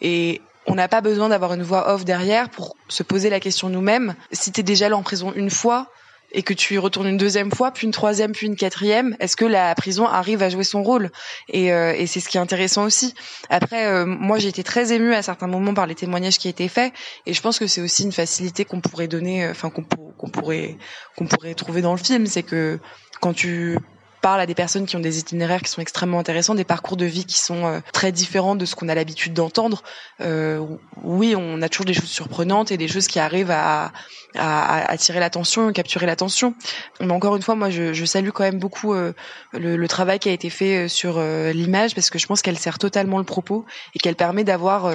[0.01, 3.69] et on n'a pas besoin d'avoir une voix off derrière pour se poser la question
[3.69, 4.15] nous-mêmes.
[4.31, 5.87] Si t'es déjà là en prison une fois,
[6.31, 9.35] et que tu y retournes une deuxième fois, puis une troisième, puis une quatrième, est-ce
[9.35, 11.09] que la prison arrive à jouer son rôle?
[11.49, 13.13] Et, euh, et c'est ce qui est intéressant aussi.
[13.49, 16.67] Après, euh, moi j'ai été très émue à certains moments par les témoignages qui étaient
[16.67, 16.93] faits,
[17.25, 19.83] et je pense que c'est aussi une facilité qu'on pourrait donner, euh, enfin qu'on
[20.29, 20.77] pourrait
[21.17, 22.79] qu'on pourrait trouver dans le film, c'est que
[23.19, 23.77] quand tu
[24.21, 27.05] parle à des personnes qui ont des itinéraires qui sont extrêmement intéressants, des parcours de
[27.05, 29.83] vie qui sont euh, très différents de ce qu'on a l'habitude d'entendre.
[30.21, 30.65] Euh,
[31.03, 33.91] oui, on a toujours des choses surprenantes et des choses qui arrivent à,
[34.35, 36.53] à, attirer l'attention, capturer l'attention.
[36.99, 39.13] Mais encore une fois, moi, je, je salue quand même beaucoup euh,
[39.53, 42.79] le, le, travail qui a été fait sur l'image parce que je pense qu'elle sert
[42.79, 44.93] totalement le propos et qu'elle permet d'avoir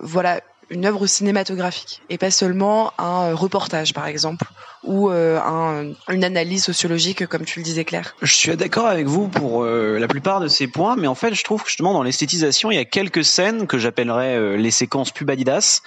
[0.00, 0.40] voilà
[0.70, 4.46] une œuvre cinématographique et pas seulement un reportage par exemple
[4.84, 8.14] ou euh, un, une analyse sociologique, comme tu le disais, Claire.
[8.22, 11.34] Je suis d'accord avec vous pour euh, la plupart de ces points, mais en fait,
[11.34, 14.70] je trouve que justement dans l'esthétisation, il y a quelques scènes que j'appellerais euh, les
[14.70, 15.80] séquences pubadidas,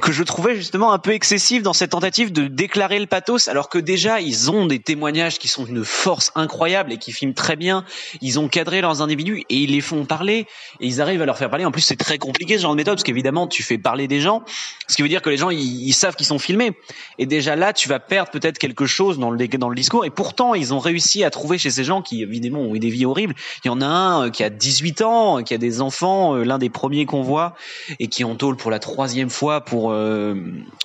[0.00, 3.68] que je trouvais justement un peu excessives dans cette tentative de déclarer le pathos, alors
[3.68, 7.56] que déjà ils ont des témoignages qui sont d'une force incroyable et qui filment très
[7.56, 7.84] bien.
[8.22, 10.46] Ils ont cadré leurs individus et ils les font parler
[10.80, 11.66] et ils arrivent à leur faire parler.
[11.66, 14.17] En plus, c'est très compliqué ce genre de méthode parce qu'évidemment, tu fais parler des
[14.20, 14.42] gens,
[14.88, 16.72] ce qui veut dire que les gens ils, savent qu'ils sont filmés.
[17.18, 20.04] Et déjà là, tu vas perdre peut-être quelque chose dans le, discours.
[20.04, 22.90] Et pourtant, ils ont réussi à trouver chez ces gens qui, évidemment, ont eu des
[22.90, 23.34] vies horribles.
[23.64, 26.44] Il y en a un euh, qui a 18 ans, qui a des enfants, euh,
[26.44, 27.54] l'un des premiers qu'on voit,
[27.98, 30.34] et qui en tôle pour la troisième fois pour, euh,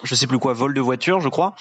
[0.04, 1.56] je sais plus quoi, vol de voiture, je crois.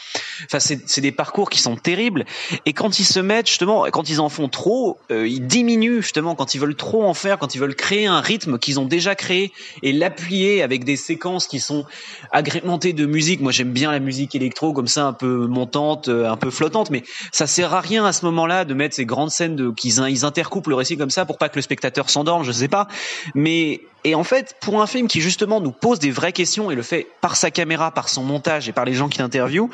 [0.44, 2.24] Enfin, c'est des parcours qui sont terribles.
[2.66, 6.54] Et quand ils se mettent, justement, quand ils en font trop, ils diminuent, justement, quand
[6.54, 9.52] ils veulent trop en faire, quand ils veulent créer un rythme qu'ils ont déjà créé
[9.82, 11.84] et l'appuyer avec des séquences qui sont
[12.30, 13.40] agrémentées de musique.
[13.40, 16.90] Moi, j'aime bien la musique électro, comme ça, un peu montante euh, un peu flottante,
[16.90, 17.02] mais
[17.32, 20.24] ça sert à rien à ce moment-là de mettre ces grandes scènes de qu'ils ils
[20.24, 22.88] intercoupent le récit comme ça pour pas que le spectateur s'endorme, je sais pas.
[23.34, 26.74] Mais et en fait, pour un film qui justement nous pose des vraies questions et
[26.74, 29.70] le fait par sa caméra, par son montage et par les gens qui l'interviewent,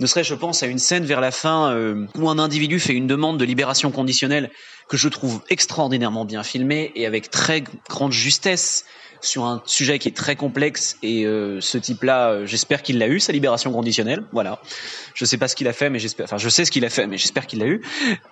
[0.00, 2.94] ne serait je pense à une scène vers la fin euh, où un individu fait
[2.94, 4.50] une demande de libération conditionnelle
[4.88, 8.84] que je trouve extraordinairement bien filmé et avec très grande justesse
[9.20, 13.08] sur un sujet qui est très complexe et euh, ce type-là, euh, j'espère qu'il l'a
[13.08, 14.24] eu sa libération conditionnelle.
[14.32, 14.60] Voilà,
[15.14, 16.24] je sais pas ce qu'il a fait, mais j'espère.
[16.24, 17.82] Enfin, je sais ce qu'il a fait, mais j'espère qu'il l'a eu.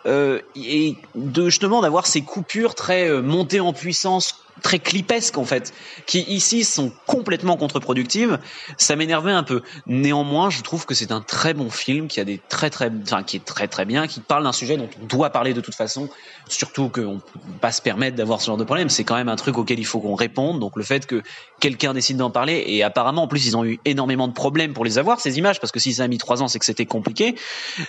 [0.06, 5.44] Euh, et de justement d'avoir ces coupures très euh, montées en puissance très clipesques en
[5.44, 5.72] fait,
[6.06, 8.38] qui ici sont complètement contre-productives.
[8.78, 9.62] Ça m'énervait un peu.
[9.86, 13.22] Néanmoins, je trouve que c'est un très bon film qui a des très très, enfin
[13.22, 15.74] qui est très très bien, qui parle d'un sujet dont on doit parler de toute
[15.74, 16.08] façon.
[16.48, 18.88] Surtout qu'on ne peut pas se permettre d'avoir ce genre de problème.
[18.88, 20.60] C'est quand même un truc auquel il faut qu'on réponde.
[20.60, 21.22] Donc le fait que
[21.60, 24.84] quelqu'un décide d'en parler et apparemment en plus ils ont eu énormément de problèmes pour
[24.84, 26.86] les avoir ces images parce que si ça a mis trois ans c'est que c'était
[26.86, 27.34] compliqué.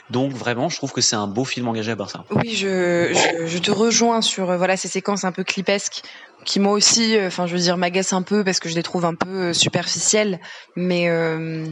[0.09, 2.23] Donc vraiment, je trouve que c'est un beau film engagé à part ça.
[2.31, 6.01] Oui, je, je, je te rejoins sur euh, voilà ces séquences un peu clipesques
[6.47, 8.83] qui moi aussi, euh, enfin je veux dire, m'agacent un peu parce que je les
[8.83, 10.39] trouve un peu euh, superficielles,
[10.75, 11.65] mais euh,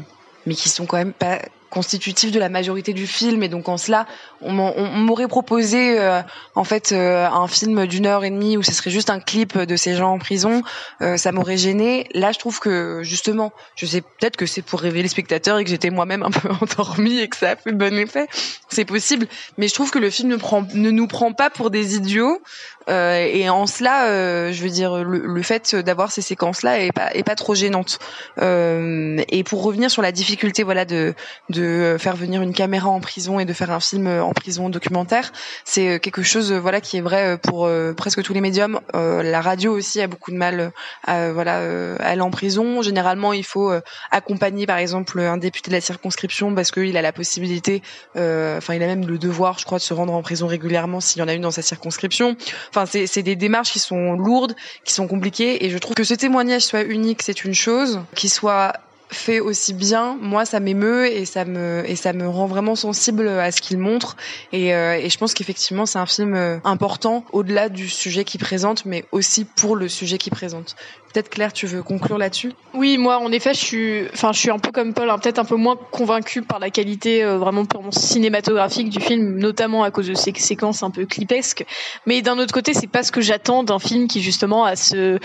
[0.46, 1.40] mais qui sont quand même pas
[1.76, 3.44] constitutifs de la majorité du film.
[3.44, 4.08] Et donc en cela
[4.42, 6.22] on m'aurait proposé euh,
[6.56, 9.58] en fait euh, un film d'une heure et demie où ce serait juste un clip
[9.58, 10.64] de ces gens en prison
[11.02, 12.08] euh, ça m'aurait gêné.
[12.14, 15.66] Là je trouve que justement je sais peut-être que c'est pour révéler les spectateurs et
[15.66, 18.28] que j'étais moi-même un peu endormie et que ça a fait bon effet.
[18.70, 19.28] C'est possible.
[19.58, 22.42] Mais je trouve que le film ne prend ne nous prend pas pour des idiots.
[22.88, 27.10] Et en cela je veux dire le, le fait d'avoir ces séquences là est pas
[27.14, 27.98] est pas trop gênante.
[28.40, 31.16] Et pour revenir sur la difficulté voilà de
[31.50, 31.65] de
[31.98, 35.32] faire venir une caméra en prison et de faire un film en prison documentaire,
[35.64, 38.80] c'est quelque chose voilà qui est vrai pour presque tous les médiums.
[38.94, 40.72] la radio aussi a beaucoup de mal
[41.04, 41.58] à voilà
[42.00, 42.82] à aller en prison.
[42.82, 43.72] Généralement, il faut
[44.12, 47.82] accompagner par exemple un député de la circonscription parce qu'il a la possibilité,
[48.16, 51.20] enfin il a même le devoir, je crois, de se rendre en prison régulièrement s'il
[51.20, 52.36] y en a une dans sa circonscription.
[52.70, 56.14] Enfin, c'est des démarches qui sont lourdes, qui sont compliquées, et je trouve que ce
[56.14, 58.74] témoignage soit unique, c'est une chose, qu'il soit
[59.10, 63.28] fait aussi bien, moi ça m'émeut et ça me et ça me rend vraiment sensible
[63.28, 64.18] à ce qu'il montre
[64.52, 69.06] et, euh, je pense qu'effectivement c'est un film important au-delà du sujet qu'il présente mais
[69.12, 70.76] aussi pour le sujet qu'il présente.
[71.16, 72.52] Peut-être Claire, tu veux conclure là-dessus?
[72.74, 75.40] Oui, moi en effet, je suis, enfin, je suis un peu comme Paul, hein, peut-être
[75.40, 79.92] un peu moins convaincue par la qualité euh, vraiment purement cinématographique du film, notamment à
[79.92, 81.66] cause de ces séquences un peu clipesques.
[82.06, 85.18] Mais d'un autre côté, c'est pas ce que j'attends d'un film qui justement a ce,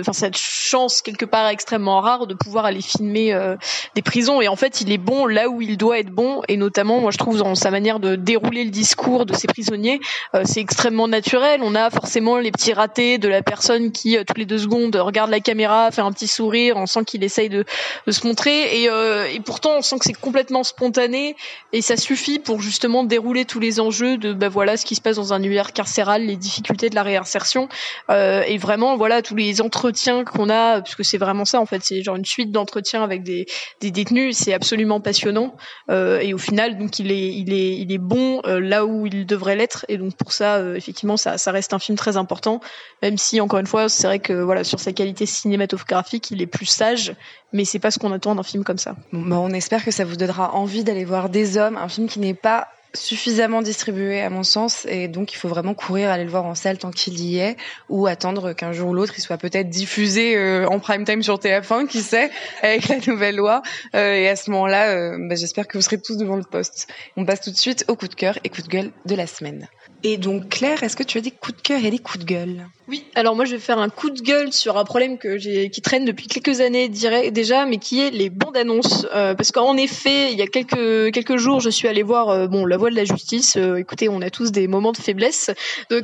[0.00, 3.56] enfin, cette chance quelque part extrêmement rare de pouvoir aller filmer euh,
[3.94, 4.40] des prisons.
[4.40, 7.10] Et en fait, il est bon là où il doit être bon, et notamment, moi,
[7.10, 10.00] je trouve dans sa manière de dérouler le discours de ces prisonniers,
[10.34, 11.60] euh, c'est extrêmement naturel.
[11.62, 15.30] On a forcément les petits ratés de la personne qui toutes les deux secondes regarde
[15.30, 17.64] la caméra, fait un petit sourire, on sent qu'il essaye de,
[18.06, 21.36] de, se montrer et, euh, et pourtant on sent que c'est complètement spontané
[21.72, 25.00] et ça suffit pour justement dérouler tous les enjeux de bah voilà ce qui se
[25.00, 27.68] passe dans un univers carcéral, les difficultés de la réinsertion
[28.10, 31.66] euh, et vraiment voilà tous les entretiens qu'on a parce que c'est vraiment ça en
[31.66, 33.46] fait, c'est genre une suite d'entretiens avec des,
[33.80, 35.54] détenus, c'est absolument passionnant.
[35.90, 39.84] Euh, et au final donc il est bon euh, là où il devrait l'être.
[39.88, 42.60] Et donc pour ça euh, effectivement ça reste un film très important.
[43.02, 46.46] Même si encore une fois c'est vrai que voilà sur sa qualité cinématographique, il est
[46.46, 47.14] plus sage,
[47.52, 48.96] mais c'est pas ce qu'on attend d'un film comme ça.
[49.12, 52.20] Bah on espère que ça vous donnera envie d'aller voir Des Hommes, un film qui
[52.20, 56.30] n'est pas suffisamment distribué à mon sens et donc il faut vraiment courir aller le
[56.30, 57.56] voir en salle tant qu'il y est
[57.88, 61.38] ou attendre qu'un jour ou l'autre il soit peut-être diffusé euh, en prime time sur
[61.38, 62.30] TF1 qui sait
[62.62, 63.62] avec la nouvelle loi
[63.94, 66.88] euh, et à ce moment-là euh, bah, j'espère que vous serez tous devant le poste.
[67.16, 69.26] On passe tout de suite au coup de cœur et coup de gueule de la
[69.26, 69.68] semaine.
[70.02, 72.24] Et donc Claire, est-ce que tu as des coups de cœur et des coups de
[72.24, 72.66] gueule?
[72.88, 75.70] Oui, alors moi je vais faire un coup de gueule sur un problème que j'ai
[75.70, 79.06] qui traîne depuis quelques années déjà, mais qui est les bandes annonces.
[79.14, 82.48] Euh, parce qu'en effet, il y a quelques quelques jours, je suis allée voir euh,
[82.48, 83.56] bon La Voix de la Justice.
[83.56, 85.50] Euh, écoutez, on a tous des moments de faiblesse,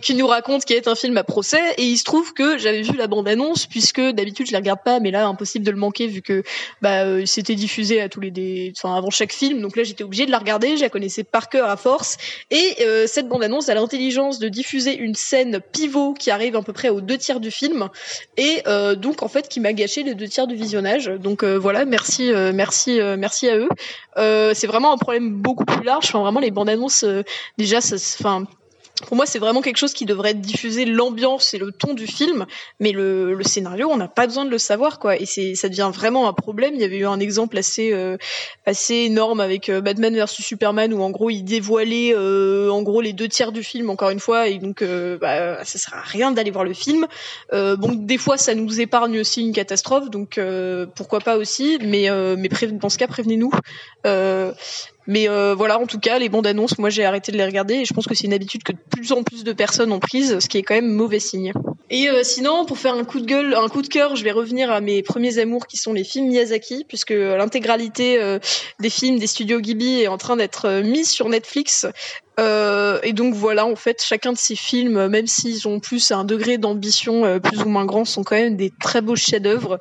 [0.03, 1.61] qui nous raconte qu'il est un film à procès.
[1.79, 4.81] Et il se trouve que j'avais vu la bande annonce puisque d'habitude je les regarde
[4.85, 6.45] pas, mais là impossible de le manquer vu que
[6.81, 9.61] bah c'était diffusé à tous les enfin avant chaque film.
[9.61, 10.76] Donc là j'étais obligée de la regarder.
[10.76, 12.18] Je la connaissais par cœur à force.
[12.53, 12.76] Et
[13.07, 16.91] cette bande annonce, elle intelligence de diffuser une scène pivot qui arrive à peu près
[16.91, 17.89] aux deux tiers du film
[18.37, 21.07] et euh, donc en fait qui m'a gâché les deux tiers du visionnage.
[21.07, 23.69] Donc euh, voilà, merci, euh, merci, merci à eux.
[24.55, 26.05] C'est vraiment un problème beaucoup plus large.
[26.09, 27.07] Enfin vraiment les bandes annonces
[27.57, 28.45] déjà, enfin
[29.07, 32.47] pour moi, c'est vraiment quelque chose qui devrait diffuser l'ambiance et le ton du film,
[32.81, 35.17] mais le, le scénario, on n'a pas besoin de le savoir, quoi.
[35.17, 36.75] Et c'est, ça devient vraiment un problème.
[36.75, 38.17] Il y avait eu un exemple assez, euh,
[38.67, 43.01] assez énorme avec euh, Batman vs Superman, où en gros, il dévoilait, euh, en gros,
[43.01, 44.83] les deux tiers du film, encore une fois, et donc,
[45.21, 47.07] bah, ça sert à rien d'aller voir le film.
[47.53, 50.41] bon, des fois, ça nous épargne aussi une catastrophe, donc
[50.95, 53.51] pourquoi pas aussi, mais, mais dans ce cas, prévenez-nous.
[55.09, 57.77] Mais euh, voilà, en tout cas, les bandes annonces, moi j'ai arrêté de les regarder
[57.77, 60.01] et je pense que c'est une habitude que de plus en plus de personnes ont
[60.01, 61.55] prise, ce qui est quand même mauvais signe.
[61.89, 64.33] Et euh, sinon, pour faire un coup de gueule, un coup de cœur, je vais
[64.33, 68.39] revenir à mes premiers amours qui sont les films Miyazaki, puisque l'intégralité euh,
[68.81, 71.87] des films des studios Ghibli est en train d'être mise sur Netflix.
[72.39, 76.24] Euh, et donc voilà, en fait, chacun de ces films, même s'ils ont plus un
[76.24, 79.78] degré d'ambition plus ou moins grand, sont quand même des très beaux chefs-d'œuvre.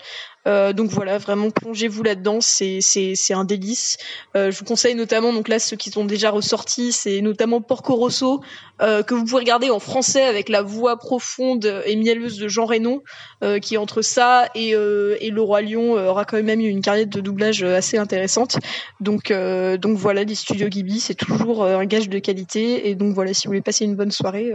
[0.47, 3.97] Euh, donc voilà, vraiment plongez-vous là-dedans, c'est c'est c'est un délice.
[4.35, 7.95] Euh, je vous conseille notamment donc là ceux qui sont déjà ressortis, c'est notamment Porco
[7.95, 8.41] Rosso
[8.81, 12.65] euh, que vous pouvez regarder en français avec la voix profonde et mielleuse de Jean
[12.65, 13.03] Reno,
[13.43, 16.81] euh, qui entre ça et euh, et le roi Lion aura quand même eu une
[16.81, 18.57] carrière de doublage assez intéressante.
[19.01, 23.33] Donc donc voilà, les studios Ghibli, c'est toujours un gage de qualité et donc voilà,
[23.33, 24.51] si vous voulez passer une bonne soirée,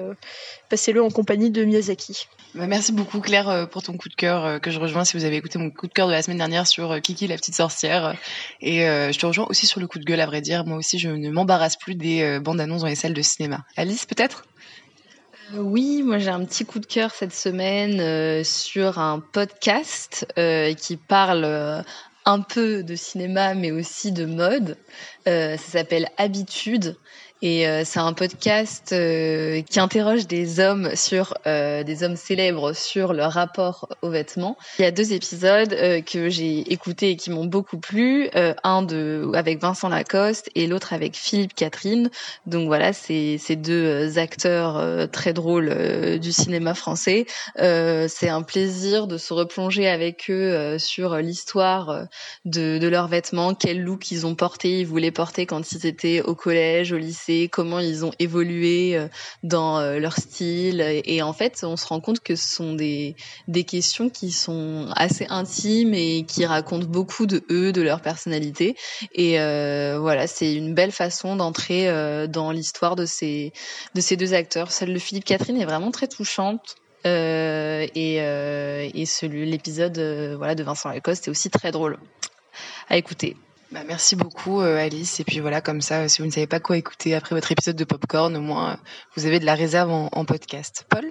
[0.68, 2.26] passez-le en compagnie de Miyazaki.
[2.54, 5.36] Bah, merci beaucoup Claire pour ton coup de cœur que je rejoins si vous avez
[5.36, 8.16] écouté mon coup de cœur de la semaine dernière sur Kiki la petite sorcière
[8.60, 10.64] et je te rejoins aussi sur le coup de gueule à vrai dire.
[10.66, 13.64] Moi aussi je ne m'embarrasse plus des bandes annonces dans les salles de cinéma.
[13.76, 14.44] Alice peut-être?
[15.54, 20.26] Euh, oui, moi j'ai un petit coup de cœur cette semaine euh, sur un podcast
[20.38, 21.84] euh, qui parle
[22.24, 24.76] un peu de cinéma mais aussi de mode.
[25.26, 26.96] Ça s'appelle Habitude
[27.42, 32.72] et euh, c'est un podcast euh, qui interroge des hommes sur euh, des hommes célèbres
[32.72, 34.56] sur leur rapport aux vêtements.
[34.78, 38.30] Il y a deux épisodes que j'ai écoutés et qui m'ont beaucoup plu.
[38.62, 42.10] un de avec Vincent Lacoste et l'autre avec Philippe Catherine.
[42.46, 47.26] Donc voilà, c'est ces deux acteurs très drôles du cinéma français.
[47.56, 52.06] c'est un plaisir de se replonger avec eux sur l'histoire
[52.44, 56.22] de, de leurs vêtements, quel look ils ont porté, ils voulaient porter quand ils étaient
[56.22, 59.08] au collège, au lycée comment ils ont évolué euh,
[59.42, 60.80] dans euh, leur style.
[61.04, 63.16] Et, en fait, on se rend compte que ce sont des,
[63.48, 68.76] des questions qui sont assez intimes et qui racontent beaucoup de eux, de leur personnalité.
[69.14, 71.88] Et euh, voilà, c'est une belle façon d'entrer
[72.28, 73.52] dans l'histoire de ces,
[73.94, 74.72] de ces deux acteurs.
[74.72, 76.76] Celle de Philippe Catherine est vraiment très touchante.
[77.04, 79.98] Et, et celui l'épisode
[80.36, 81.98] voilà de Vincent Lacoste est aussi très drôle
[82.88, 83.36] à écouter.
[83.72, 85.18] Bah, merci beaucoup euh, Alice.
[85.20, 87.76] Et puis voilà, comme ça, si vous ne savez pas quoi écouter après votre épisode
[87.76, 88.78] de Popcorn, au moins
[89.16, 90.84] vous avez de la réserve en podcast.
[90.90, 91.10] Paul?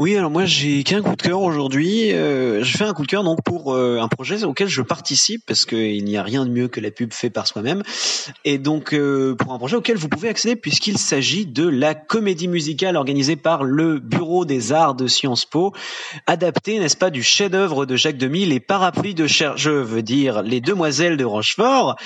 [0.00, 2.10] Oui, alors moi j'ai qu'un coup de cœur aujourd'hui.
[2.14, 5.44] Euh, je fais un coup de cœur donc pour euh, un projet auquel je participe
[5.44, 7.82] parce qu'il n'y a rien de mieux que la pub fait par soi-même.
[8.46, 12.48] Et donc euh, pour un projet auquel vous pouvez accéder puisqu'il s'agit de la comédie
[12.48, 15.74] musicale organisée par le Bureau des Arts de Sciences Po,
[16.26, 20.42] adaptée, n'est-ce pas, du chef-d'œuvre de Jacques Demy, Les Parapluies de Cher, je veux dire
[20.42, 21.96] Les Demoiselles de Rochefort.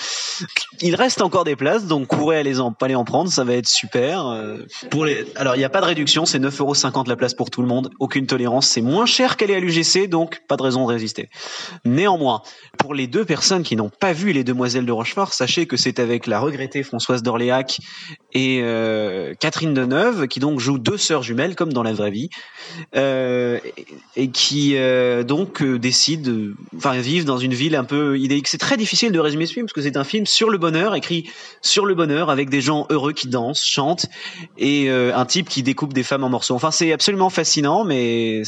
[0.81, 3.69] Il reste encore des places, donc courez aller en, aller en prendre, ça va être
[3.69, 4.27] super.
[4.27, 7.51] Euh, pour les, alors il n'y a pas de réduction, c'est 9,50€ la place pour
[7.51, 10.87] tout le monde aucune tolérance, c'est moins cher qu'aller à l'UGC, donc pas de raison
[10.87, 11.29] de résister.
[11.85, 12.43] Néanmoins,
[12.79, 15.99] pour les deux personnes qui n'ont pas vu Les Demoiselles de Rochefort, sachez que c'est
[15.99, 17.81] avec la regrettée Françoise d'Orléac
[18.35, 22.31] et euh, Catherine Deneuve, qui donc jouent deux sœurs jumelles, comme dans la vraie vie,
[22.97, 23.61] euh,
[24.17, 28.49] et qui euh, donc décident, enfin vivent dans une ville un peu idéique.
[28.49, 30.97] C'est très difficile de résumer ce film, parce que c'est un film sur le bonheur,
[30.97, 31.31] écrit
[31.63, 34.07] sur le bonheur, avec des gens heureux qui dansent, chantent,
[34.59, 36.55] et un type qui découpe des femmes en morceaux.
[36.55, 38.43] Enfin, c'est absolument fascinant mais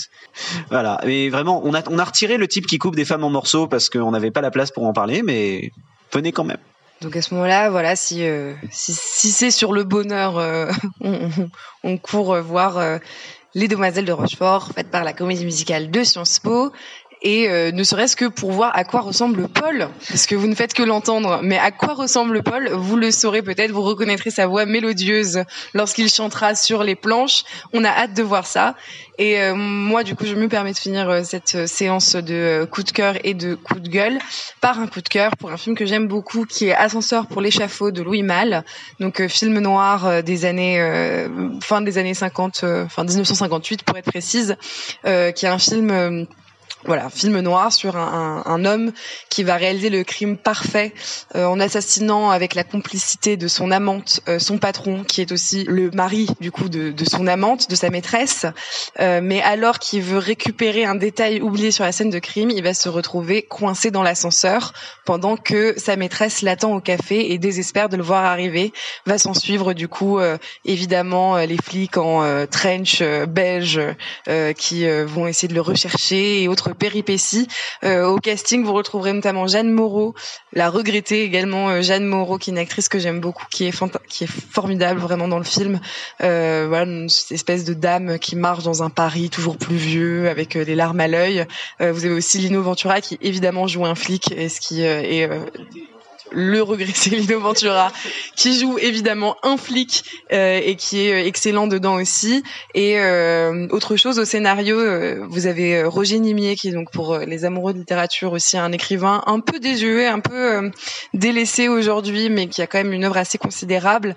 [0.71, 1.01] voilà.
[1.05, 3.67] Mais vraiment, on a, on a retiré le type qui coupe des femmes en morceaux
[3.67, 5.71] parce qu'on n'avait pas la place pour en parler, mais
[6.13, 6.59] venez quand même.
[7.03, 8.95] Donc à ce moment-là, voilà, si, euh, si,
[9.31, 10.71] c'est sur le bonheur, euh,
[11.85, 12.99] on, court voir euh,
[13.55, 16.73] Les Demoiselles de Rochefort, faites par la comédie musicale de Sciences Po
[17.27, 20.55] et euh, ne serait-ce que pour voir à quoi ressemble Paul, parce que vous ne
[20.55, 24.47] faites que l'entendre, mais à quoi ressemble Paul, vous le saurez peut-être, vous reconnaîtrez sa
[24.47, 25.43] voix mélodieuse
[25.75, 27.43] lorsqu'il chantera sur les planches.
[27.73, 28.77] On a hâte de voir ça.
[29.19, 32.85] Et euh, moi, du coup, je me permets de finir euh, cette séance de coup
[32.85, 34.21] de cœur et de coup de gueule
[34.61, 37.41] par un coup de cœur pour un film que j'aime beaucoup, qui est Ascenseur pour
[37.41, 38.63] l'échafaud de Louis Malle,
[39.01, 41.27] donc film noir des années
[41.61, 44.57] fin des années 50, enfin 1958 pour être précise,
[45.03, 46.27] qui est un film
[46.87, 48.93] voilà, film noir sur un, un, un, homme
[49.29, 50.95] qui va réaliser le crime parfait
[51.35, 55.65] euh, en assassinant avec la complicité de son amante, euh, son patron, qui est aussi
[55.65, 58.47] le mari du coup de, de son amante, de sa maîtresse.
[59.01, 62.63] Euh, mais alors qu'il veut récupérer un détail oublié sur la scène de crime, il
[62.63, 64.73] va se retrouver coincé dans l'ascenseur
[65.05, 68.73] pendant que sa maîtresse l'attend au café et désespère de le voir arriver.
[69.07, 70.19] Va s'en suivre du coup
[70.65, 73.81] évidemment les flics en trench beige
[74.57, 77.49] qui vont essayer de le rechercher et autres péripéties.
[77.85, 80.15] Euh, au casting, vous retrouverez notamment Jeanne Moreau,
[80.53, 83.73] la regrettée également euh, Jeanne Moreau, qui est une actrice que j'aime beaucoup, qui est
[84.09, 85.81] qui est formidable vraiment dans le film.
[86.23, 90.55] Euh, voilà, une espèce de dame qui marche dans un Paris toujours plus vieux, avec
[90.55, 91.47] les larmes à l'œil.
[91.81, 95.29] vous avez aussi Lino Ventura qui évidemment joue un flic, et ce qui est
[96.33, 97.93] le regressé Lino Ventura,
[98.35, 102.43] qui joue évidemment un flic euh, et qui est excellent dedans aussi.
[102.75, 107.19] Et euh, autre chose au scénario, euh, vous avez Roger Nimier qui est donc pour
[107.19, 110.71] les amoureux de littérature aussi un écrivain un peu désuet, un peu
[111.15, 114.15] délaissé aujourd'hui, mais qui a quand même une œuvre assez considérable,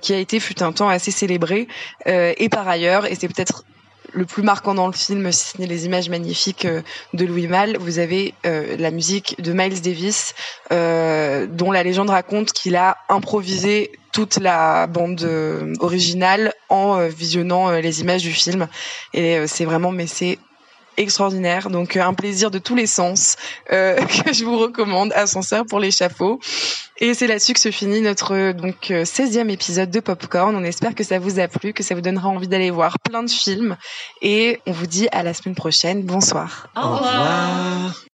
[0.00, 1.68] qui a été fut un temps assez célébré.
[2.06, 3.64] et par ailleurs, et c'est peut-être
[4.14, 7.48] le plus marquant dans le film, si ce n'est les images magnifiques euh, de Louis
[7.48, 10.34] Malle, vous avez euh, la musique de Miles Davis,
[10.72, 15.28] euh, dont la légende raconte qu'il a improvisé toute la bande
[15.80, 18.68] originale en visionnant les images du film.
[19.12, 20.06] Et c'est vraiment, mais
[20.96, 21.70] extraordinaire.
[21.70, 23.36] Donc un plaisir de tous les sens
[23.72, 25.12] euh, que je vous recommande.
[25.14, 26.40] Ascenseur pour l'échafaud.
[26.98, 30.54] Et c'est là-dessus que se finit notre donc 16e épisode de Popcorn.
[30.54, 33.22] On espère que ça vous a plu, que ça vous donnera envie d'aller voir plein
[33.22, 33.76] de films.
[34.22, 36.02] Et on vous dit à la semaine prochaine.
[36.02, 36.68] Bonsoir.
[36.76, 38.04] Au revoir.